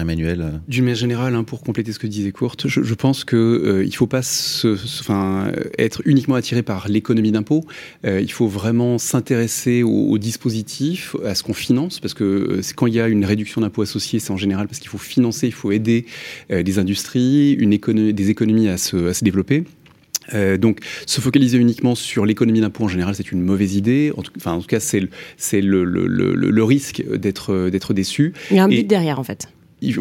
[0.00, 0.50] Emmanuel euh.
[0.68, 3.84] D'une manière générale, hein, pour compléter ce que disait Courte, je, je pense que euh,
[3.84, 7.64] il faut pas se, enfin, être uniquement attiré par l'économie d'impôt.
[8.04, 12.60] Euh, il faut vraiment s'intéresser au, au, dispositif, à ce qu'on finance, parce que euh,
[12.76, 15.46] quand il y a une réduction d'impôt associée, c'est en général parce qu'il faut financer,
[15.46, 16.06] il faut aider
[16.50, 19.64] des industries, une économie, des économies à se, à se développer.
[20.34, 24.12] Euh, donc, se focaliser uniquement sur l'économie d'impôt en général, c'est une mauvaise idée.
[24.16, 28.32] En tout, enfin, en tout cas, c'est le, le, le, le, risque d'être d'être déçu.
[28.50, 29.48] Il y a un but derrière, en fait
[29.80, 29.94] il,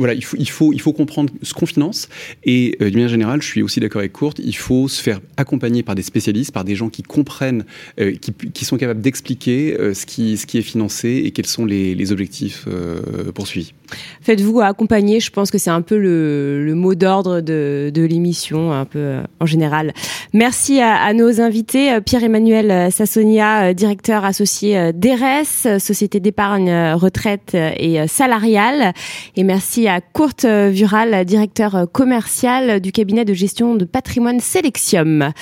[0.50, 2.10] faut, comprendre ce qu'on finance.
[2.44, 5.20] Et euh, d'une manière générale, je suis aussi d'accord avec Courte, il faut se faire
[5.38, 7.66] accompagner par des spécialistes, par des gens qui comprennent,
[8.00, 8.14] euh,
[8.54, 13.32] qui, sont capables d'expliquer euh, ce, qui, est financé et quels sont les, objectifs euh,
[13.34, 13.74] poursuivis.
[14.22, 19.18] Faites-vous accompagner, je pense que c'est un peu le, mot d'ordre de, l'émission, un peu
[19.40, 19.94] en général.
[20.34, 28.94] Merci à, à nos invités, Pierre-Emmanuel Sassonia, directeur associé d'ERES, Société d'épargne retraite et salariale.
[29.36, 35.34] Et merci Merci à Courte Vural, directeur commercial du cabinet de gestion de patrimoine Selectium.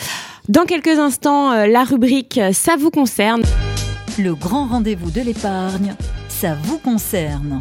[0.50, 3.44] Dans quelques instants, euh, la rubrique Ça vous concerne.
[4.18, 5.94] Le grand rendez-vous de l'épargne,
[6.28, 7.60] ça vous concerne.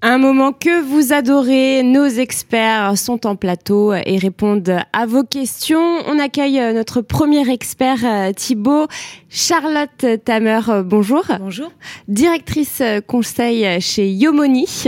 [0.00, 5.98] Un moment que vous adorez, nos experts sont en plateau et répondent à vos questions.
[6.06, 8.86] On accueille notre premier expert Thibaut,
[9.28, 11.24] Charlotte Tamer, bonjour.
[11.40, 11.72] Bonjour.
[12.06, 14.84] Directrice conseil chez Yomoni.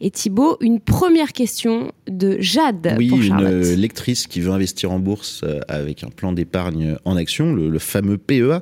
[0.00, 4.98] Et Thibaut, une première question de Jade oui, pour une lectrice qui veut investir en
[4.98, 8.60] bourse avec un plan d'épargne en action, le, fameux PEA.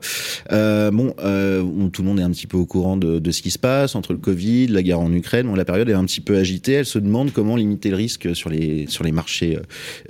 [0.53, 3.42] Euh, bon, euh, tout le monde est un petit peu au courant de, de, ce
[3.42, 5.46] qui se passe entre le Covid, la guerre en Ukraine.
[5.46, 6.72] Bon, la période est un petit peu agitée.
[6.72, 9.59] Elle se demande comment limiter le risque sur les sur les marchés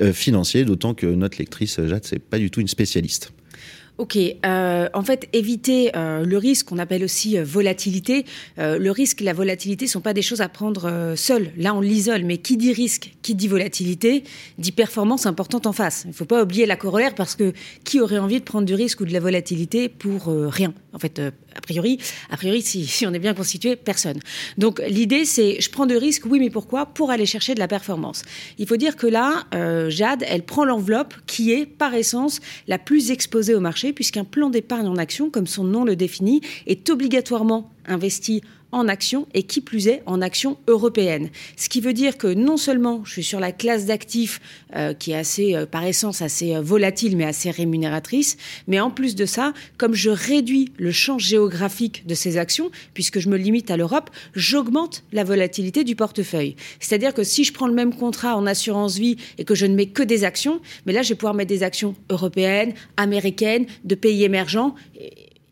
[0.00, 3.32] euh, financiers, d'autant que notre lectrice Jade, c'est pas du tout une spécialiste.
[3.98, 8.26] Ok, euh, en fait, éviter euh, le risque qu'on appelle aussi euh, volatilité.
[8.60, 11.50] Euh, le risque et la volatilité sont pas des choses à prendre euh, seules.
[11.56, 12.22] Là, on l'isole.
[12.22, 14.22] Mais qui dit risque, qui dit volatilité,
[14.56, 16.02] dit performance importante en face.
[16.04, 18.74] Il ne faut pas oublier la corollaire parce que qui aurait envie de prendre du
[18.74, 21.98] risque ou de la volatilité pour rien En fait, a priori,
[22.30, 24.20] a priori, si, si, on est bien constitué, personne.
[24.58, 26.86] Donc l'idée, c'est je prends de risques, oui, mais pourquoi?
[26.86, 28.22] Pour aller chercher de la performance.
[28.58, 29.44] Il faut dire que là,
[29.88, 34.50] Jade, elle prend l'enveloppe qui est par essence la plus exposée au marché puisqu'un plan
[34.50, 39.60] d'épargne en action, comme son nom le définit, est obligatoirement investi en action et qui
[39.60, 41.30] plus est en action européenne.
[41.56, 44.40] Ce qui veut dire que non seulement je suis sur la classe d'actifs
[44.76, 48.36] euh, qui est assez, euh, par essence, assez euh, volatile mais assez rémunératrice,
[48.66, 53.20] mais en plus de ça, comme je réduis le champ géographique de ces actions, puisque
[53.20, 56.56] je me limite à l'Europe, j'augmente la volatilité du portefeuille.
[56.80, 59.74] C'est-à-dire que si je prends le même contrat en assurance vie et que je ne
[59.74, 63.94] mets que des actions, mais là je vais pouvoir mettre des actions européennes, américaines, de
[63.94, 64.74] pays émergents.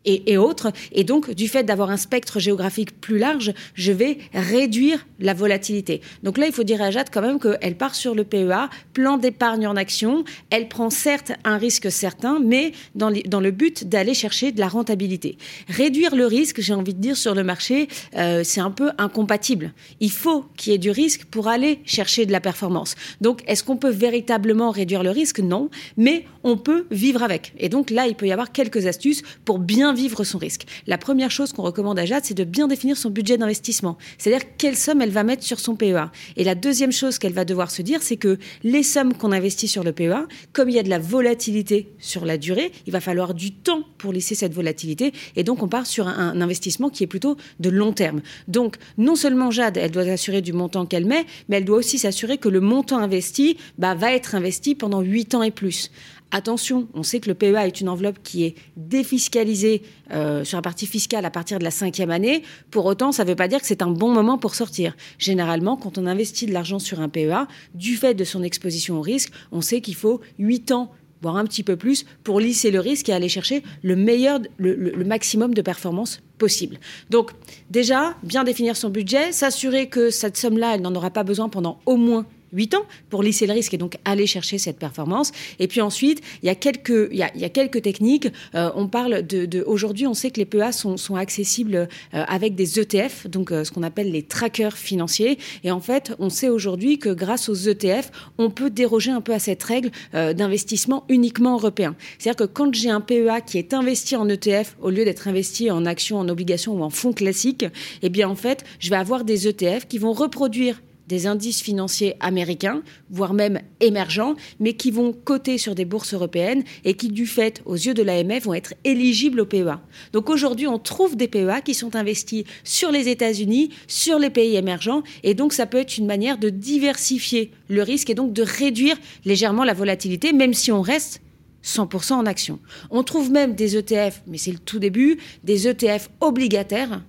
[0.07, 0.71] Et, autres.
[0.91, 6.01] Et donc, du fait d'avoir un spectre géographique plus large, je vais réduire la volatilité.
[6.23, 9.17] Donc là, il faut dire à Jade quand même qu'elle part sur le PEA, plan
[9.17, 10.23] d'épargne en action.
[10.49, 15.37] Elle prend certes un risque certain, mais dans le but d'aller chercher de la rentabilité.
[15.67, 19.73] Réduire le risque, j'ai envie de dire, sur le marché, euh, c'est un peu incompatible.
[19.99, 22.95] Il faut qu'il y ait du risque pour aller chercher de la performance.
[23.21, 25.39] Donc, est-ce qu'on peut véritablement réduire le risque?
[25.39, 27.53] Non, mais on peut vivre avec.
[27.57, 30.65] Et donc là, il peut y avoir quelques astuces pour bien vivre son risque.
[30.85, 33.97] La première chose qu'on recommande à Jade, c'est de bien définir son budget d'investissement.
[34.17, 36.11] C'est-à-dire quelle somme elle va mettre sur son PEA.
[36.37, 39.67] Et la deuxième chose qu'elle va devoir se dire, c'est que les sommes qu'on investit
[39.67, 43.01] sur le PEA, comme il y a de la volatilité sur la durée, il va
[43.01, 45.11] falloir du temps pour lisser cette volatilité.
[45.35, 48.21] Et donc, on part sur un, investissement qui est plutôt de long terme.
[48.47, 51.97] Donc, non seulement Jade, elle doit s'assurer du montant qu'elle met, mais elle doit aussi
[51.97, 55.91] s'assurer que le montant investi bah, va être investi pendant 8 ans et plus.
[56.31, 60.61] Attention, on sait que le PEA est une enveloppe qui est défiscalisée euh, sur la
[60.61, 62.43] partie fiscale à partir de la cinquième année.
[62.69, 64.95] Pour autant, ça ne veut pas dire que c'est un bon moment pour sortir.
[65.19, 69.01] Généralement, quand on investit de l'argent sur un PEA, du fait de son exposition au
[69.01, 72.79] risque, on sait qu'il faut 8 ans voire un petit peu plus, pour lisser le
[72.79, 76.79] risque et aller chercher le meilleur, le, maximum de performance possible.
[77.09, 77.31] Donc,
[77.71, 81.79] déjà, bien définir son budget, s'assurer que cette somme-là, elle n'en aura pas besoin pendant
[81.85, 85.31] au moins 8 ans pour lisser le risque et donc aller chercher cette performance.
[85.59, 88.27] Et puis ensuite, il y a quelques, techniques.
[88.55, 92.23] Euh, on parle de, de aujourd'hui, on sait que les PEA sont, sont accessibles euh,
[92.27, 95.37] avec des ETF, donc euh, ce qu'on appelle les trackers financiers.
[95.63, 99.33] Et en fait, on sait aujourd'hui que grâce aux ETF, on peut déroger un peu
[99.33, 101.95] à cette règle d'investissement uniquement européen.
[102.17, 105.69] C'est-à-dire que quand j'ai un PEA qui est investi en ETF au lieu d'être investi
[105.71, 107.65] en actions, en obligations ou en fonds classiques,
[108.01, 112.15] eh bien en fait, je vais avoir des ETF qui vont reproduire des indices financiers
[112.19, 117.25] américains, voire même émergents, mais qui vont coter sur des bourses européennes et qui, du
[117.25, 119.79] fait, aux yeux de l'AMF, vont être éligibles au PEA.
[120.13, 124.55] Donc aujourd'hui, on trouve des PEA qui sont investis sur les États-Unis, sur les pays
[124.55, 128.43] émergents, et donc ça peut être une manière de diversifier le risque et donc de
[128.43, 131.21] réduire légèrement la volatilité, même si on reste
[131.63, 132.59] 100% en action.
[132.89, 137.01] On trouve même des ETF, mais c'est le tout début, des ETF obligataires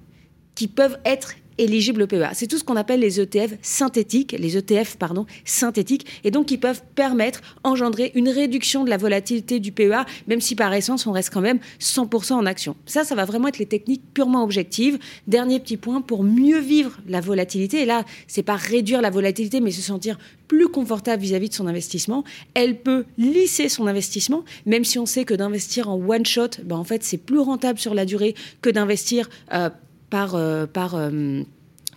[0.54, 2.30] qui peuvent être éligibles au PEA.
[2.32, 6.58] C'est tout ce qu'on appelle les ETF synthétiques, les ETF pardon, synthétiques, et donc qui
[6.58, 11.12] peuvent permettre, engendrer une réduction de la volatilité du PEA, même si par essence on
[11.12, 12.76] reste quand même 100% en action.
[12.86, 14.98] Ça, ça va vraiment être les techniques purement objectives.
[15.26, 17.82] Dernier petit point pour mieux vivre la volatilité.
[17.82, 21.54] Et là, c'est pas réduire la volatilité, mais se sentir plus confortable vis-à-vis -vis de
[21.54, 22.24] son investissement.
[22.54, 26.76] Elle peut lisser son investissement, même si on sait que d'investir en one shot, ben
[26.76, 29.70] en fait, c'est plus rentable sur la durée que d'investir euh,
[30.10, 31.42] par, euh, par euh,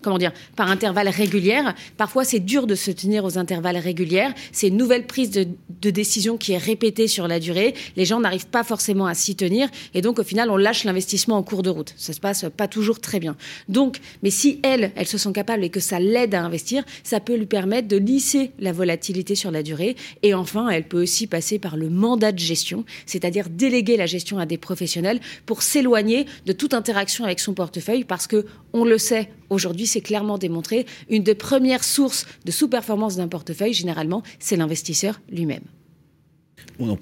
[0.01, 1.75] comment dire, par intervalles régulières.
[1.97, 4.33] Parfois, c'est dur de se tenir aux intervalles régulières.
[4.51, 5.47] C'est une nouvelle prise de,
[5.81, 7.73] de, décision qui est répétée sur la durée.
[7.95, 9.69] Les gens n'arrivent pas forcément à s'y tenir.
[9.93, 11.93] Et donc, au final, on lâche l'investissement en cours de route.
[11.97, 13.35] Ça se passe pas toujours très bien.
[13.69, 17.19] Donc, mais si elle, elle se sent capable et que ça l'aide à investir, ça
[17.19, 19.95] peut lui permettre de lisser la volatilité sur la durée.
[20.23, 24.39] Et enfin, elle peut aussi passer par le mandat de gestion, c'est-à-dire déléguer la gestion
[24.39, 28.97] à des professionnels pour s'éloigner de toute interaction avec son portefeuille parce que, on le
[28.97, 34.55] sait, aujourd'hui, c'est clairement démontré, une des premières sources de sous-performance d'un portefeuille, généralement, c'est
[34.55, 35.63] l'investisseur lui-même.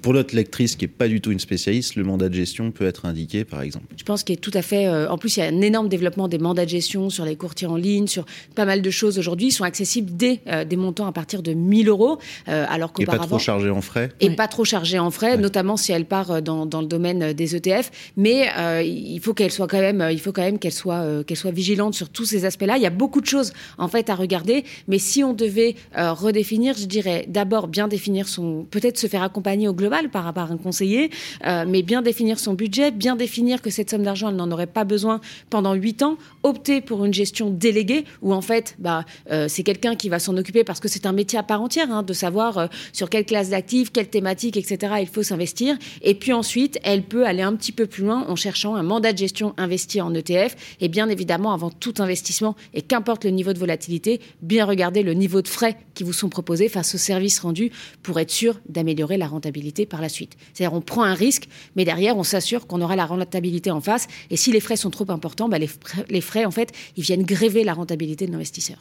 [0.02, 2.86] Pour notre lectrice qui n'est pas du tout une spécialiste, le mandat de gestion peut
[2.86, 3.86] être indiqué, par exemple.
[3.96, 4.86] Je pense qu'il est tout à fait.
[4.86, 7.36] Euh, en plus, il y a un énorme développement des mandats de gestion sur les
[7.36, 9.48] courtiers en ligne, sur pas mal de choses aujourd'hui.
[9.48, 12.18] Ils sont accessibles dès euh, des montants à partir de 1000 euros,
[12.48, 13.24] euh, alors qu'auparavant.
[13.24, 14.10] Et pas trop chargés en frais.
[14.20, 17.56] Et pas trop chargés en frais, notamment si elle part dans, dans, le domaine des
[17.56, 17.90] ETF.
[18.16, 18.48] Mais
[18.84, 21.94] il faut qu'elle soit quand même, il faut quand même qu'elle soit, qu'elle soit vigilante
[21.94, 22.76] sur tous ces aspects-là.
[22.76, 24.64] Il y a beaucoup de choses en fait à regarder.
[24.88, 29.68] Mais si on devait redéfinir, je dirais d'abord bien définir son, peut-être se faire accompagner
[29.72, 31.10] global par rapport à un conseiller,
[31.46, 34.66] euh, mais bien définir son budget, bien définir que cette somme d'argent, elle n'en aurait
[34.66, 39.46] pas besoin pendant 8 ans, opter pour une gestion déléguée, où en fait, bah, euh,
[39.48, 42.02] c'est quelqu'un qui va s'en occuper parce que c'est un métier à part entière, hein,
[42.02, 45.76] de savoir euh, sur quelle classe d'actifs, quelle thématique, etc., il faut s'investir.
[46.02, 49.12] Et puis ensuite, elle peut aller un petit peu plus loin en cherchant un mandat
[49.12, 50.56] de gestion investi en ETF.
[50.80, 55.14] Et bien évidemment, avant tout investissement, et qu'importe le niveau de volatilité, bien regarder le
[55.14, 57.70] niveau de frais qui vous sont proposés face aux services rendus
[58.02, 60.36] pour être sûr d'améliorer la rentabilité par la suite.
[60.52, 64.06] C'est-à-dire on prend un risque, mais derrière on s'assure qu'on aura la rentabilité en face.
[64.30, 67.64] Et si les frais sont trop importants, bah, les, frais, en fait, ils viennent gréver
[67.64, 68.78] la rentabilité de l'investisseur.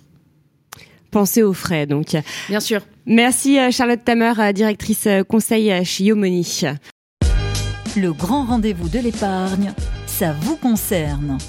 [1.12, 2.16] Pensez aux frais, donc.
[2.50, 2.82] Bien sûr.
[3.06, 6.62] Merci euh, Charlotte Tamer, euh, directrice euh, conseil chez Yomoni.
[7.98, 9.74] Le grand rendez-vous de l'épargne,
[10.06, 11.40] ça vous concerne.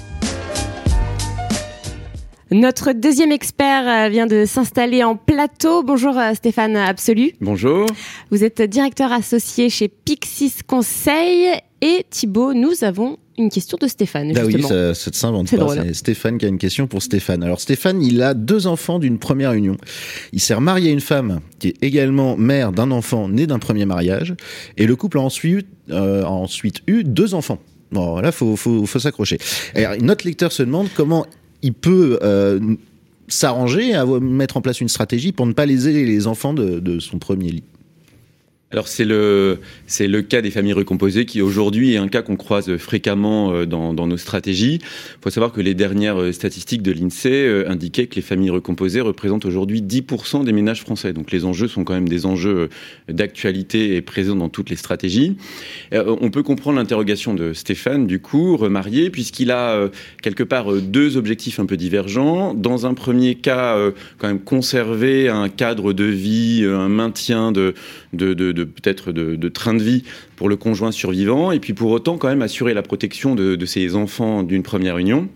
[2.53, 5.83] Notre deuxième expert euh, vient de s'installer en plateau.
[5.83, 7.31] Bonjour euh, Stéphane Absolu.
[7.39, 7.85] Bonjour.
[8.29, 11.47] Vous êtes directeur associé chez Pixis Conseil.
[11.79, 14.33] Et Thibaut, nous avons une question de Stéphane.
[14.33, 15.75] Bah oui, ça, ça s'invente pas.
[15.75, 17.41] C'est Stéphane qui a une question pour Stéphane.
[17.41, 19.77] Alors Stéphane, il a deux enfants d'une première union.
[20.33, 23.85] Il s'est marié à une femme qui est également mère d'un enfant né d'un premier
[23.85, 24.35] mariage.
[24.75, 27.59] Et le couple a ensuite, euh, a ensuite eu deux enfants.
[27.93, 29.37] Bon, là, faut, faut, faut s'accrocher.
[30.01, 31.25] Notre lecteur se demande comment
[31.61, 32.75] il peut euh,
[33.27, 36.99] s'arranger à mettre en place une stratégie pour ne pas léser les enfants de, de
[36.99, 37.63] son premier lit.
[38.71, 42.37] Alors c'est le c'est le cas des familles recomposées qui aujourd'hui est un cas qu'on
[42.37, 44.75] croise fréquemment euh, dans, nos stratégies.
[44.75, 48.49] Il faut savoir que les dernières euh, statistiques de l'Insee euh, indiquaient que les familles
[48.49, 51.11] recomposées représentent aujourd'hui 10% des ménages français.
[51.11, 52.69] Donc les enjeux sont quand même des enjeux
[53.09, 55.35] d'actualité et présents dans toutes les stratégies.
[55.91, 59.89] On peut comprendre l'interrogation de Stéphane du coup remarié puisqu'il a
[60.21, 62.53] quelque part deux objectifs un peu divergents.
[62.53, 63.77] Dans un premier cas,
[64.17, 67.73] quand même conserver un cadre de vie, un maintien de,
[68.13, 70.03] de, de peut-être de, train de vie
[70.35, 73.95] pour le conjoint survivant, et puis pour autant quand même assurer la protection de, ses
[73.95, 75.29] enfants d'une première union.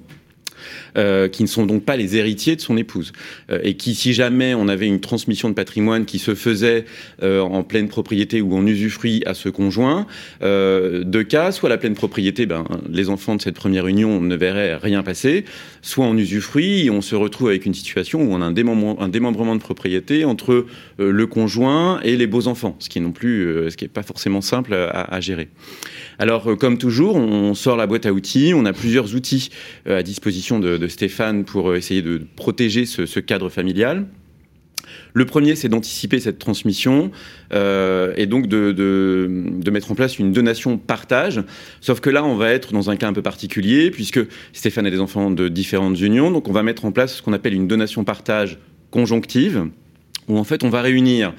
[0.98, 3.12] Euh, qui ne sont donc pas les héritiers de son épouse,
[3.52, 6.86] euh, et qui, si jamais on avait une transmission de patrimoine qui se faisait
[7.22, 10.08] euh, en pleine propriété ou en usufruit à ce conjoint,
[10.42, 14.76] deux cas, soit la pleine propriété, ben, les enfants de cette première union ne verraient
[14.76, 15.44] rien passer,
[15.82, 19.62] soit en usufruit, on se retrouve avec une situation où on a un démembrement, de
[19.62, 20.66] propriété entre
[20.98, 24.74] le conjoint et les beaux enfants, ce qui non ce qui n'est pas forcément simple
[24.74, 25.50] à, gérer.
[26.20, 28.54] Alors, comme toujours, on sort la boîte à outils.
[28.56, 29.50] On a plusieurs outils
[29.88, 34.08] à disposition de, Stéphane pour euh, essayer de protéger ce, cadre familial.
[35.14, 37.10] Le premier, c'est d'anticiper cette transmission
[37.52, 41.42] et donc de, mettre en place une donation-partage.
[41.82, 44.20] Sauf que là, on va être dans un cas un peu particulier, puisque
[44.54, 46.32] Stéphane a des enfants de différentes unions.
[46.32, 48.60] Donc, on va mettre en place ce qu'on appelle une donation-partage
[48.92, 49.68] conjonctive,
[50.28, 51.34] où en fait, on va réunir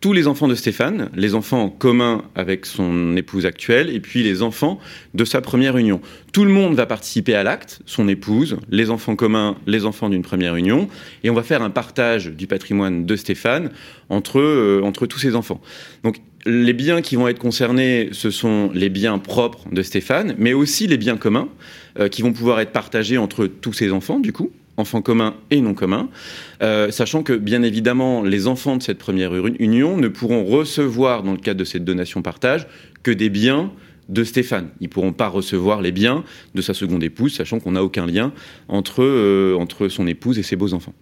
[0.00, 4.22] tous les enfants de Stéphane, les enfants en commun avec son épouse actuelle, et puis
[4.22, 4.78] les enfants
[5.14, 6.00] de sa première union.
[6.32, 10.22] Tout le monde va participer à l'acte, son épouse, les enfants communs, les enfants d'une
[10.22, 10.88] première union,
[11.24, 13.70] et on va faire un partage du patrimoine de Stéphane
[14.08, 15.60] entre, euh, entre tous ses enfants.
[16.04, 20.52] Donc les biens qui vont être concernés, ce sont les biens propres de Stéphane, mais
[20.52, 21.48] aussi les biens communs
[21.98, 25.60] euh, qui vont pouvoir être partagés entre tous ses enfants, du coup enfants communs et
[25.60, 26.08] non communs,
[26.62, 31.32] euh, sachant que bien évidemment les enfants de cette première union ne pourront recevoir dans
[31.32, 32.66] le cadre de cette donation partage
[33.02, 33.72] que des biens
[34.08, 34.70] de Stéphane.
[34.80, 36.24] Ils ne pourront pas recevoir les biens
[36.54, 38.32] de sa seconde épouse, sachant qu'on n'a aucun lien
[38.68, 40.94] entre, euh, entre son épouse et ses beaux enfants.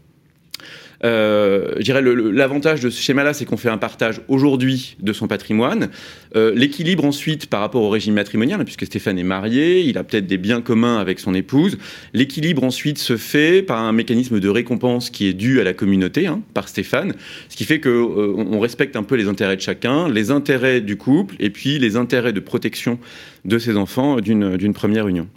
[1.05, 5.29] Euh, je dirais l'avantage de ce schéma-là, c'est qu'on fait un partage aujourd'hui de son
[5.29, 5.91] patrimoine.
[6.35, 10.27] Euh, l'équilibre ensuite par rapport au régime matrimonial, puisque Stéphane est marié, il a peut-être
[10.27, 11.79] des biens communs avec son épouse.
[12.13, 16.27] L'équilibre ensuite se fait par un mécanisme de récompense qui est dû à la communauté,
[16.27, 17.15] hein, par Stéphane,
[17.49, 20.81] ce qui fait qu'on euh, on respecte un peu les intérêts de chacun, les intérêts
[20.81, 22.99] du couple et puis les intérêts de protection
[23.45, 25.29] de ses enfants d'une première union.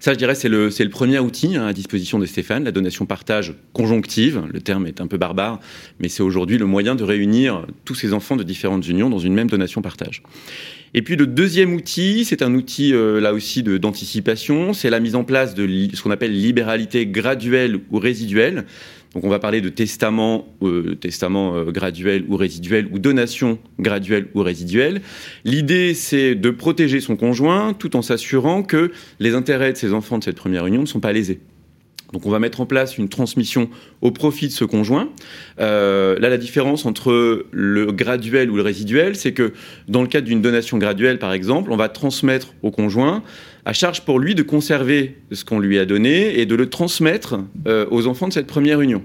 [0.00, 3.04] Ça, je dirais, c'est le, le premier outil hein, à disposition de Stéphane, la donation
[3.04, 4.42] partage conjonctive.
[4.50, 5.60] Le terme est un peu barbare,
[5.98, 9.34] mais c'est aujourd'hui le moyen de réunir tous ces enfants de différentes unions dans une
[9.34, 10.22] même donation partage.
[10.94, 15.16] Et puis le deuxième outil, c'est un outil euh, là aussi d'anticipation, c'est la mise
[15.16, 18.64] en place de ce qu'on appelle libéralité graduelle ou résiduelle.
[19.14, 24.28] Donc on va parler de testament, euh, testament euh, graduel ou résiduel ou donation graduelle
[24.34, 25.00] ou résiduelle.
[25.44, 30.18] L'idée c'est de protéger son conjoint tout en s'assurant que les intérêts de ses enfants
[30.18, 31.40] de cette première union ne sont pas lésés.
[32.12, 33.68] Donc on va mettre en place une transmission
[34.00, 35.10] au profit de ce conjoint.
[35.60, 39.52] Euh, là, la différence entre le graduel ou le résiduel, c'est que
[39.88, 43.22] dans le cadre d'une donation graduelle, par exemple, on va transmettre au conjoint
[43.64, 47.40] à charge pour lui de conserver ce qu'on lui a donné et de le transmettre
[47.66, 49.02] euh, aux enfants de cette première union.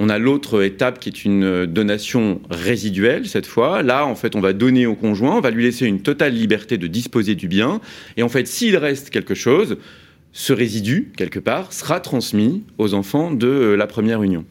[0.00, 3.82] On a l'autre étape qui est une donation résiduelle cette fois.
[3.82, 6.78] Là, en fait, on va donner au conjoint, on va lui laisser une totale liberté
[6.78, 7.80] de disposer du bien.
[8.16, 9.76] Et en fait, s'il reste quelque chose,
[10.32, 14.44] ce résidu, quelque part, sera transmis aux enfants de euh, la première union.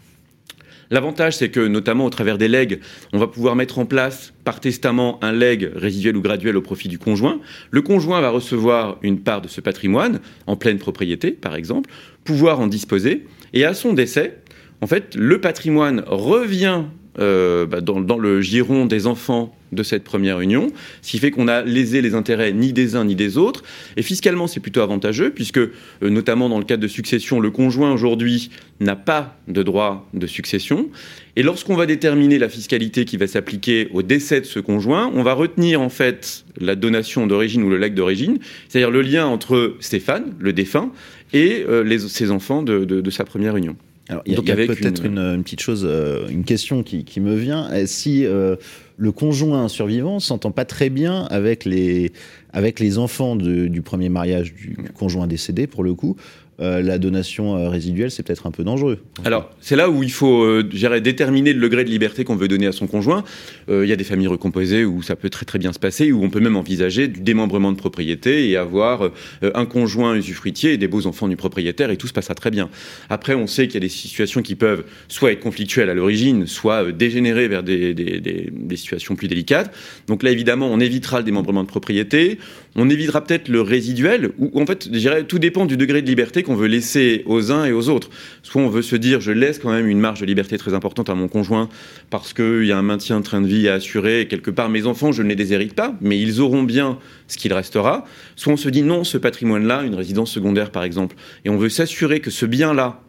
[0.90, 2.80] L'avantage, c'est que, notamment au travers des legs,
[3.14, 6.88] on va pouvoir mettre en place par testament un leg résiduel ou graduel au profit
[6.88, 7.40] du conjoint.
[7.72, 11.90] Le conjoint va recevoir une part de ce patrimoine en pleine propriété, par exemple,
[12.24, 14.38] pouvoir en disposer, et à son décès,
[14.82, 16.84] en fait, le patrimoine revient
[17.20, 21.32] euh, bah, dans, dans, le giron des enfants de cette première union, ce qui fait
[21.32, 23.64] qu'on a lésé les intérêts ni des uns ni des autres.
[23.96, 27.92] Et fiscalement, c'est plutôt avantageux, puisque, euh, notamment dans le cadre de succession, le conjoint
[27.92, 28.50] aujourd'hui
[28.80, 30.90] n'a pas de droit de succession.
[31.36, 35.24] Et lorsqu'on va déterminer la fiscalité qui va s'appliquer au décès de ce conjoint, on
[35.24, 39.76] va retenir en fait la donation d'origine ou le legs d'origine, c'est-à-dire le lien entre
[39.80, 40.92] Stéphane, le défunt,
[41.34, 43.76] et euh, ses enfants de sa première union.
[44.10, 45.44] Alors, il y a, peut-être une...
[45.44, 47.70] Petite chose, euh, une question qui, qui me vient.
[47.86, 48.56] Si euh,
[48.96, 52.14] le conjoint survivant s'entend pas très bien avec les,
[52.54, 56.16] avec les enfants de, du premier mariage du, du, conjoint décédé, pour le coup,
[56.60, 59.00] euh, la donation euh, résiduelle, c'est peut-être un peu dangereux.
[59.26, 60.64] Alors, c'est là où il faut euh,
[61.00, 63.24] déterminer le degré de liberté qu'on veut donner à son conjoint.
[63.70, 66.12] Euh, il y a des familles recomposées où ça peut très très bien se passer,
[66.12, 70.78] où on peut même envisager du démembrement de propriété et avoir un conjoint usufruitier et
[70.78, 72.70] des beaux enfants du propriétaire et tout se passera très bien.
[73.10, 76.48] Après, on sait qu'il y a des situations qui peuvent soit être conflictuelles à l'origine,
[76.48, 79.74] soit dégénérer vers des situations plus délicates.
[80.08, 82.40] Donc là, évidemment, on évitera le démembrement de propriété,
[82.78, 86.08] on évitera peut-être le résiduel, où en fait, je dirais, tout dépend du degré de
[86.08, 88.12] liberté qu'on veut laisser aux uns et aux autres.
[88.44, 91.10] Soit on veut se dire, je laisse quand même une marge de liberté très importante
[91.10, 91.70] à mon conjoint
[92.12, 94.70] parce qu'il y a un maintien de train de vie à assurer, et quelque part
[94.70, 98.06] mes enfants, je ne les déshérite pas, mais ils auront bien ce qu'il restera.
[98.36, 101.16] Soit on se dit, non, ce patrimoine-là, une résidence secondaire par exemple,
[101.46, 103.02] et on veut s'assurer que ce bien-là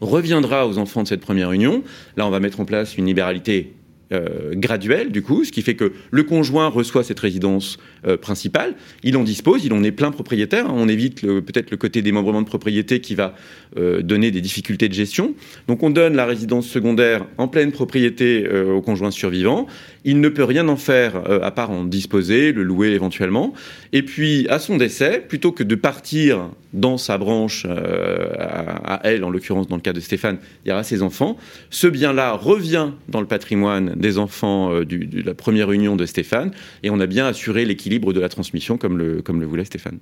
[0.00, 1.84] reviendra aux enfants de cette première union.
[2.16, 3.72] Là, on va mettre en place une libéralité
[4.12, 8.74] euh, graduelle, du coup, ce qui fait que le conjoint reçoit cette résidence euh, principale,
[9.04, 12.42] il en dispose, il en est plein propriétaire, hein, on évite peut-être le côté démembrement
[12.42, 13.34] de propriété qui va
[13.78, 15.34] euh, donner des difficultés de gestion.
[15.68, 19.66] Donc on donne la résidence secondaire en pleine propriété euh, au conjoint survivant,
[20.04, 23.52] il ne peut rien en faire à part en disposer, le louer éventuellement,
[23.92, 29.22] et puis à son décès, plutôt que de partir dans sa branche à, à, elle,
[29.22, 31.36] en l'occurrence dans le cas de Stéphane, il y aura ses enfants,
[31.70, 36.50] ce bien-là revient dans le patrimoine des enfants euh, de la première union de Stéphane,
[36.82, 39.98] et on a bien assuré l'équilibre de la transmission comme le, comme le voulait Stéphane.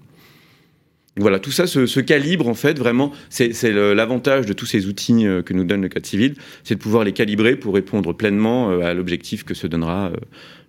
[1.16, 3.12] Voilà, tout ça se, calibre en fait vraiment.
[3.28, 6.34] C'est l'avantage de tous ces outils euh, que nous donne le Code civil,
[6.64, 10.12] c'est de pouvoir les calibrer pour répondre pleinement euh, à l'objectif que se donnera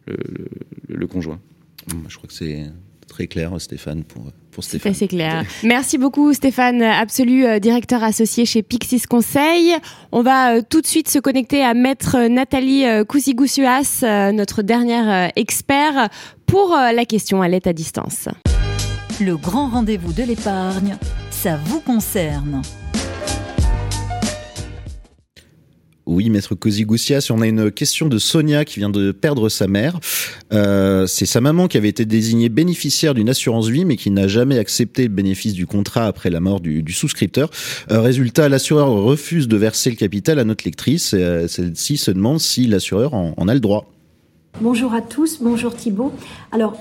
[0.08, 0.18] le,
[0.90, 1.40] le, conjoint.
[2.10, 2.66] Je crois que c'est
[3.12, 4.94] très clair, Stéphane, pour, pour Stéphane.
[4.94, 5.44] C'est clair.
[5.64, 9.76] Merci beaucoup, Stéphane, absolu directeur associé chez Pixis Conseil.
[10.12, 16.10] On va tout de suite se connecter à Maître Nathalie Cousigousuas, notre dernière expert,
[16.46, 18.28] pour la question à l'aide à distance.
[19.20, 20.98] Le grand rendez-vous de l'épargne,
[21.30, 22.62] ça vous concerne.
[26.08, 30.00] Oui, maître Cosigoussias, on a une question de Sonia qui vient de perdre sa mère.
[30.52, 34.28] Euh, c'est sa maman qui avait été désignée bénéficiaire d'une assurance vie, mais qui n'a
[34.28, 37.52] jamais accepté le bénéfice du contrat après la mort du, du souscripteur.
[37.92, 41.14] Euh, résultat, l'assureur refuse de verser le capital à notre lectrice.
[41.14, 43.92] Euh, Celle-ci se demande si l'assureur en, en a le droit.
[44.60, 46.12] Bonjour à tous, bonjour Thibault.
[46.52, 46.76] Alors,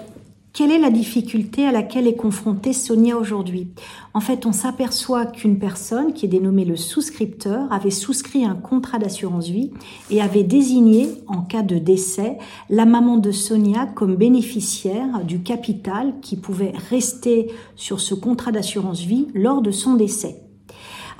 [0.52, 3.68] quelle est la difficulté à laquelle est confrontée Sonia aujourd'hui?
[4.14, 8.98] En fait, on s'aperçoit qu'une personne qui est dénommée le souscripteur avait souscrit un contrat
[8.98, 9.70] d'assurance vie
[10.10, 12.38] et avait désigné, en cas de décès,
[12.68, 19.02] la maman de Sonia comme bénéficiaire du capital qui pouvait rester sur ce contrat d'assurance
[19.02, 20.49] vie lors de son décès.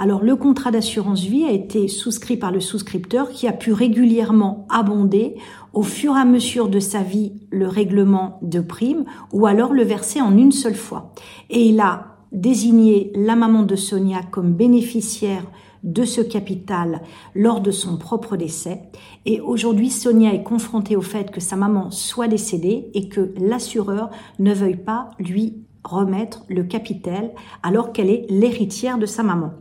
[0.03, 4.67] Alors le contrat d'assurance vie a été souscrit par le souscripteur qui a pu régulièrement
[4.71, 5.35] abonder
[5.75, 9.83] au fur et à mesure de sa vie le règlement de prime ou alors le
[9.83, 11.13] verser en une seule fois.
[11.51, 15.45] Et il a désigné la maman de Sonia comme bénéficiaire
[15.85, 17.03] de ce capital
[17.35, 18.81] lors de son propre décès.
[19.27, 24.09] Et aujourd'hui, Sonia est confrontée au fait que sa maman soit décédée et que l'assureur
[24.39, 27.33] ne veuille pas lui remettre le capital
[27.63, 29.53] alors qu'elle est l'héritière de sa maman.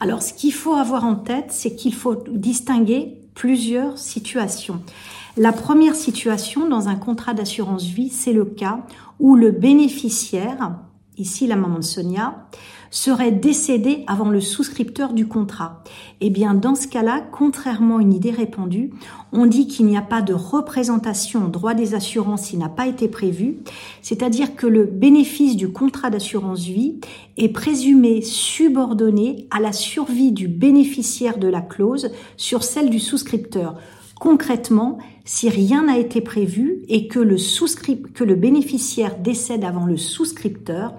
[0.00, 4.80] Alors, ce qu'il faut avoir en tête, c'est qu'il faut distinguer plusieurs situations.
[5.36, 8.80] La première situation dans un contrat d'assurance vie, c'est le cas
[9.20, 10.72] où le bénéficiaire,
[11.16, 12.46] ici la maman de Sonia,
[12.90, 15.82] serait décédé avant le souscripteur du contrat.
[16.20, 18.90] Eh bien, dans ce cas-là, contrairement à une idée répandue,
[19.32, 22.86] on dit qu'il n'y a pas de représentation au droit des assurances s'il n'a pas
[22.86, 23.58] été prévu,
[24.02, 27.00] c'est-à-dire que le bénéfice du contrat d'assurance vie
[27.36, 33.76] est présumé subordonné à la survie du bénéficiaire de la clause sur celle du souscripteur.
[34.18, 37.36] Concrètement, si rien n'a été prévu et que le,
[38.14, 40.94] que le bénéficiaire décède avant le souscripteur,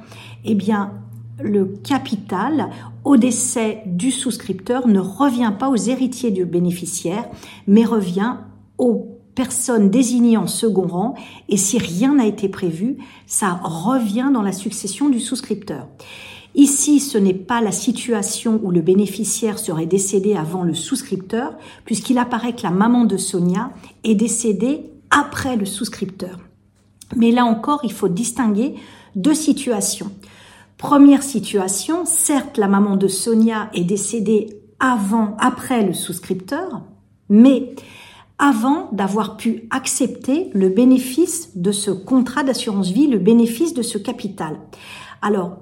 [0.46, 0.94] eh bien,
[1.42, 2.70] le capital
[3.04, 7.26] au décès du souscripteur ne revient pas aux héritiers du bénéficiaire,
[7.68, 8.36] mais revient
[8.78, 11.16] aux personnes désignées en second rang.
[11.48, 15.88] Et si rien n'a été prévu, ça revient dans la succession du souscripteur.
[16.56, 21.54] Ici, ce n'est pas la situation où le bénéficiaire serait décédé avant le souscripteur,
[21.86, 23.72] puisqu'il apparaît que la maman de Sonia
[24.04, 26.40] est décédée après le souscripteur.
[27.16, 28.76] Mais là encore, il faut distinguer
[29.16, 30.12] deux situations.
[30.80, 36.84] Première situation, certes, la maman de Sonia est décédée avant, après le souscripteur,
[37.28, 37.76] mais
[38.38, 43.98] avant d'avoir pu accepter le bénéfice de ce contrat d'assurance vie, le bénéfice de ce
[43.98, 44.58] capital.
[45.22, 45.58] Alors,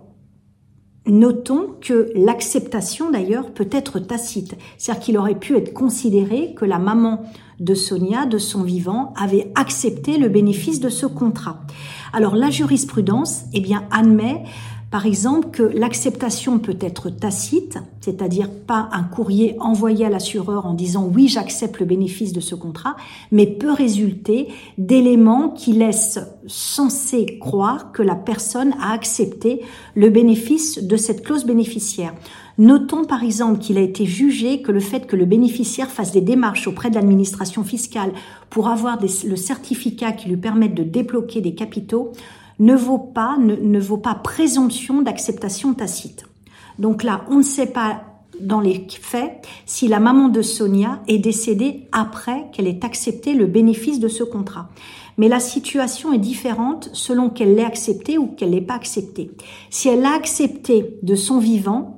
[1.08, 6.80] Notons que l'acceptation d'ailleurs peut être tacite, c'est-à-dire qu'il aurait pu être considéré que la
[6.80, 7.24] maman
[7.62, 11.62] de Sonia, de son vivant, avait accepté le bénéfice de ce contrat.
[12.12, 14.44] Alors la jurisprudence, eh bien, admet
[14.90, 20.74] par exemple, que l'acceptation peut être tacite, c'est-à-dire pas un courrier envoyé à l'assureur en
[20.74, 22.96] disant oui, j'accepte le bénéfice de ce contrat,
[23.32, 29.62] mais peut résulter d'éléments qui laissent censé croire que la personne a accepté
[29.94, 32.14] le bénéfice de cette clause bénéficiaire.
[32.58, 36.22] Notons par exemple qu'il a été jugé que le fait que le bénéficiaire fasse des
[36.22, 38.14] démarches auprès de l'administration fiscale
[38.50, 42.14] pour avoir le certificat qui lui permette de débloquer des capitaux
[42.60, 46.26] ne vaut pas, ne, vaut pas présomption d'acceptation tacite.
[46.80, 48.04] Donc là, on ne sait pas
[48.40, 53.48] dans les faits si la maman de Sonia est décédée après qu'elle ait accepté le
[53.48, 54.70] bénéfice de ce contrat.
[55.18, 59.32] Mais la situation est différente selon qu'elle l'ait accepté ou qu'elle l'ait pas accepté.
[59.72, 61.97] Si elle l'a accepté de son vivant,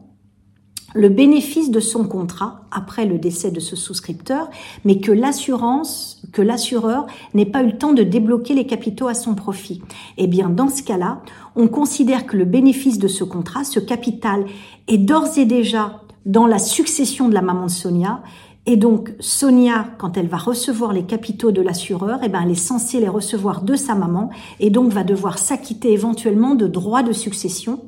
[0.93, 4.49] le bénéfice de son contrat après le décès de ce souscripteur,
[4.85, 9.13] mais que l'assurance, que l'assureur n'ait pas eu le temps de débloquer les capitaux à
[9.13, 9.81] son profit.
[10.17, 11.21] Eh bien, dans ce cas-là,
[11.55, 14.45] on considère que le bénéfice de ce contrat, ce capital,
[14.87, 18.21] est d'ores et déjà dans la succession de la maman de Sonia.
[18.65, 22.55] Et donc, Sonia, quand elle va recevoir les capitaux de l'assureur, eh ben, elle est
[22.55, 24.29] censée les recevoir de sa maman
[24.59, 27.79] et donc va devoir s'acquitter éventuellement de droits de succession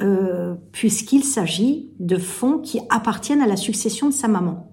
[0.00, 4.72] euh, puisqu'il s'agit de fonds qui appartiennent à la succession de sa maman.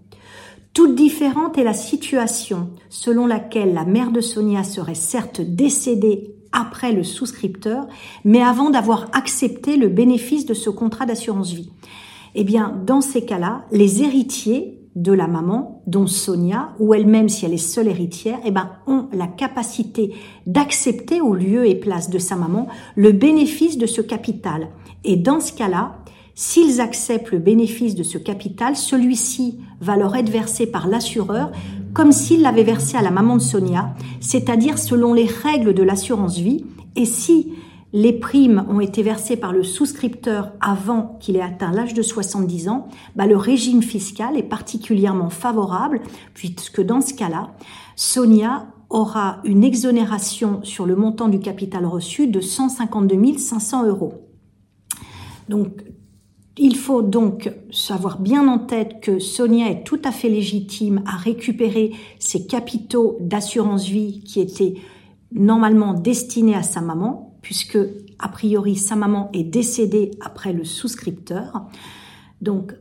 [0.74, 6.92] Toute différente est la situation selon laquelle la mère de Sonia serait certes décédée après
[6.92, 7.88] le souscripteur,
[8.26, 11.72] mais avant d'avoir accepté le bénéfice de ce contrat d'assurance vie.
[12.36, 17.46] Eh bien, dans ces cas-là, les héritiers de la maman, dont Sonia, ou elle-même si
[17.46, 20.14] elle est seule héritière, eh ben, ont la capacité
[20.46, 24.70] d'accepter au lieu et place de sa maman le bénéfice de ce capital.
[25.04, 25.98] Et dans ce cas-là,
[26.36, 31.52] s'ils acceptent le bénéfice de ce capital, celui-ci va leur être versé par l'assureur
[31.94, 36.40] comme s'il l'avait versé à la maman de Sonia, c'est-à-dire selon les règles de l'assurance
[36.40, 36.66] vie.
[36.96, 37.54] Et si
[37.94, 42.68] les primes ont été versées par le souscripteur avant qu'il ait atteint l'âge de 70
[42.68, 46.02] ans, bah le régime fiscal est particulièrement favorable
[46.34, 47.52] puisque dans ce cas-là,
[47.96, 54.23] Sonia aura une exonération sur le montant du capital reçu de 152 500 euros.
[55.50, 55.84] Donc,
[56.58, 61.18] il faut donc savoir bien en tête que Sonia est tout à fait légitime à
[61.18, 64.76] récupérer ses capitaux d'assurance vie qui étaient
[65.32, 67.80] normalement destinés à sa maman, puisque
[68.20, 71.64] a priori sa maman est décédée après le souscripteur.
[72.42, 72.76] Donc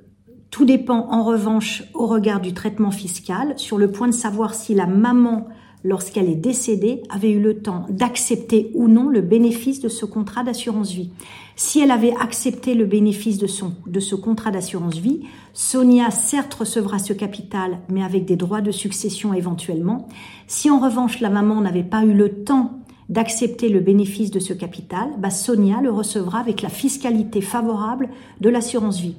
[0.50, 4.74] tout dépend en revanche au regard du traitement fiscal sur le point de savoir si
[4.74, 5.46] la maman
[5.84, 10.44] lorsqu'elle est décédée, avait eu le temps d'accepter ou non le bénéfice de ce contrat
[10.44, 11.10] d'assurance vie.
[11.57, 15.20] Si elle avait accepté le bénéfice de, son, de ce contrat d'assurance vie,
[15.53, 20.09] Sonia certes recevra ce capital, mais avec des droits de succession éventuellement.
[20.46, 22.82] Si en revanche la maman n'avait pas eu le temps
[23.12, 28.08] d'accepter le bénéfice de ce capital, bah Sonia le recevra avec la fiscalité favorable
[28.40, 29.16] de l'assurance vie.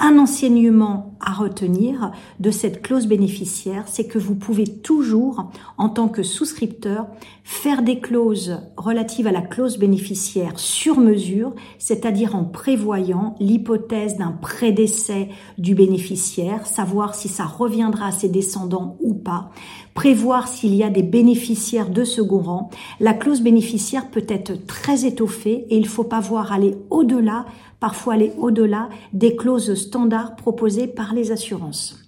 [0.00, 6.08] Un enseignement à retenir de cette clause bénéficiaire, c'est que vous pouvez toujours, en tant
[6.08, 7.06] que souscripteur,
[7.44, 14.32] faire des clauses relatives à la clause bénéficiaire sur mesure, c'est-à-dire en prévoyant l'hypothèse d'un
[14.32, 19.50] prédécès du bénéficiaire, savoir si ça reviendra à ses descendants ou pas,
[19.96, 22.70] prévoir s'il y a des bénéficiaires de second rang.
[23.00, 27.46] La clause bénéficiaire peut être très étoffée et il faut pas voir aller au-delà
[27.80, 31.98] parfois aller au-delà des clauses standards proposées par les assurances.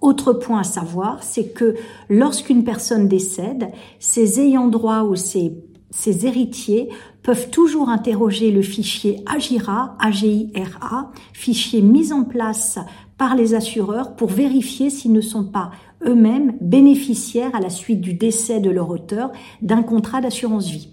[0.00, 1.74] Autre point à savoir, c'est que
[2.08, 3.68] lorsqu'une personne décède,
[3.98, 5.54] ses ayants droit ou ses,
[5.90, 6.88] ses héritiers
[7.22, 12.78] peuvent toujours interroger le fichier AGIRA, AGIRA, fichier mis en place
[13.18, 15.70] par les assureurs pour vérifier s'ils ne sont pas
[16.04, 19.32] eux-mêmes bénéficiaires à la suite du décès de leur auteur
[19.62, 20.90] d'un contrat d'assurance vie.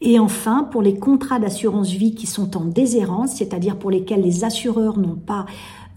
[0.00, 4.44] Et enfin, pour les contrats d'assurance vie qui sont en déshérence, c'est-à-dire pour lesquels les
[4.44, 5.46] assureurs n'ont pas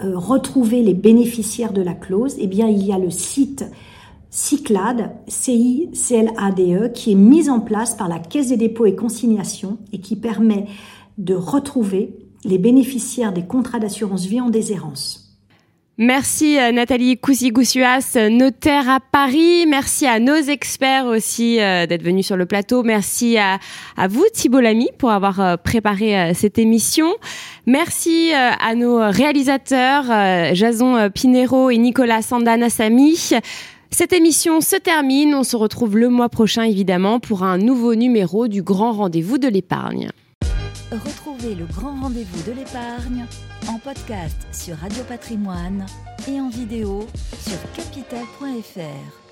[0.04, 3.66] euh, retrouvé les bénéficiaires de la clause, eh bien, il y a le site
[4.30, 10.00] CICLAD, C-I-C-L-A-D-E, qui est mis en place par la Caisse des dépôts et consignations et
[10.00, 10.68] qui permet
[11.18, 15.27] de retrouver les bénéficiaires des contrats d'assurance vie en déshérence.
[16.00, 19.66] Merci euh, Nathalie Cousigoussias, notaire à Paris.
[19.68, 22.84] Merci à nos experts aussi euh, d'être venus sur le plateau.
[22.84, 23.58] Merci à,
[24.08, 27.08] vous Thibault Lamy pour avoir euh, préparé cette émission.
[27.66, 30.06] Merci à nos réalisateurs
[30.54, 33.32] Jason Pinero et Nicolas Sandanassami.
[33.90, 35.34] Cette émission se termine.
[35.34, 39.48] On se retrouve le mois prochain évidemment pour un nouveau numéro du Grand Rendez-vous de
[39.48, 40.10] l'épargne.
[40.92, 43.26] Retrouvez le Grand Rendez-vous de l'épargne
[43.68, 45.86] en podcast sur Radio Patrimoine
[46.28, 47.08] et en vidéo
[47.40, 49.27] sur capital.fr.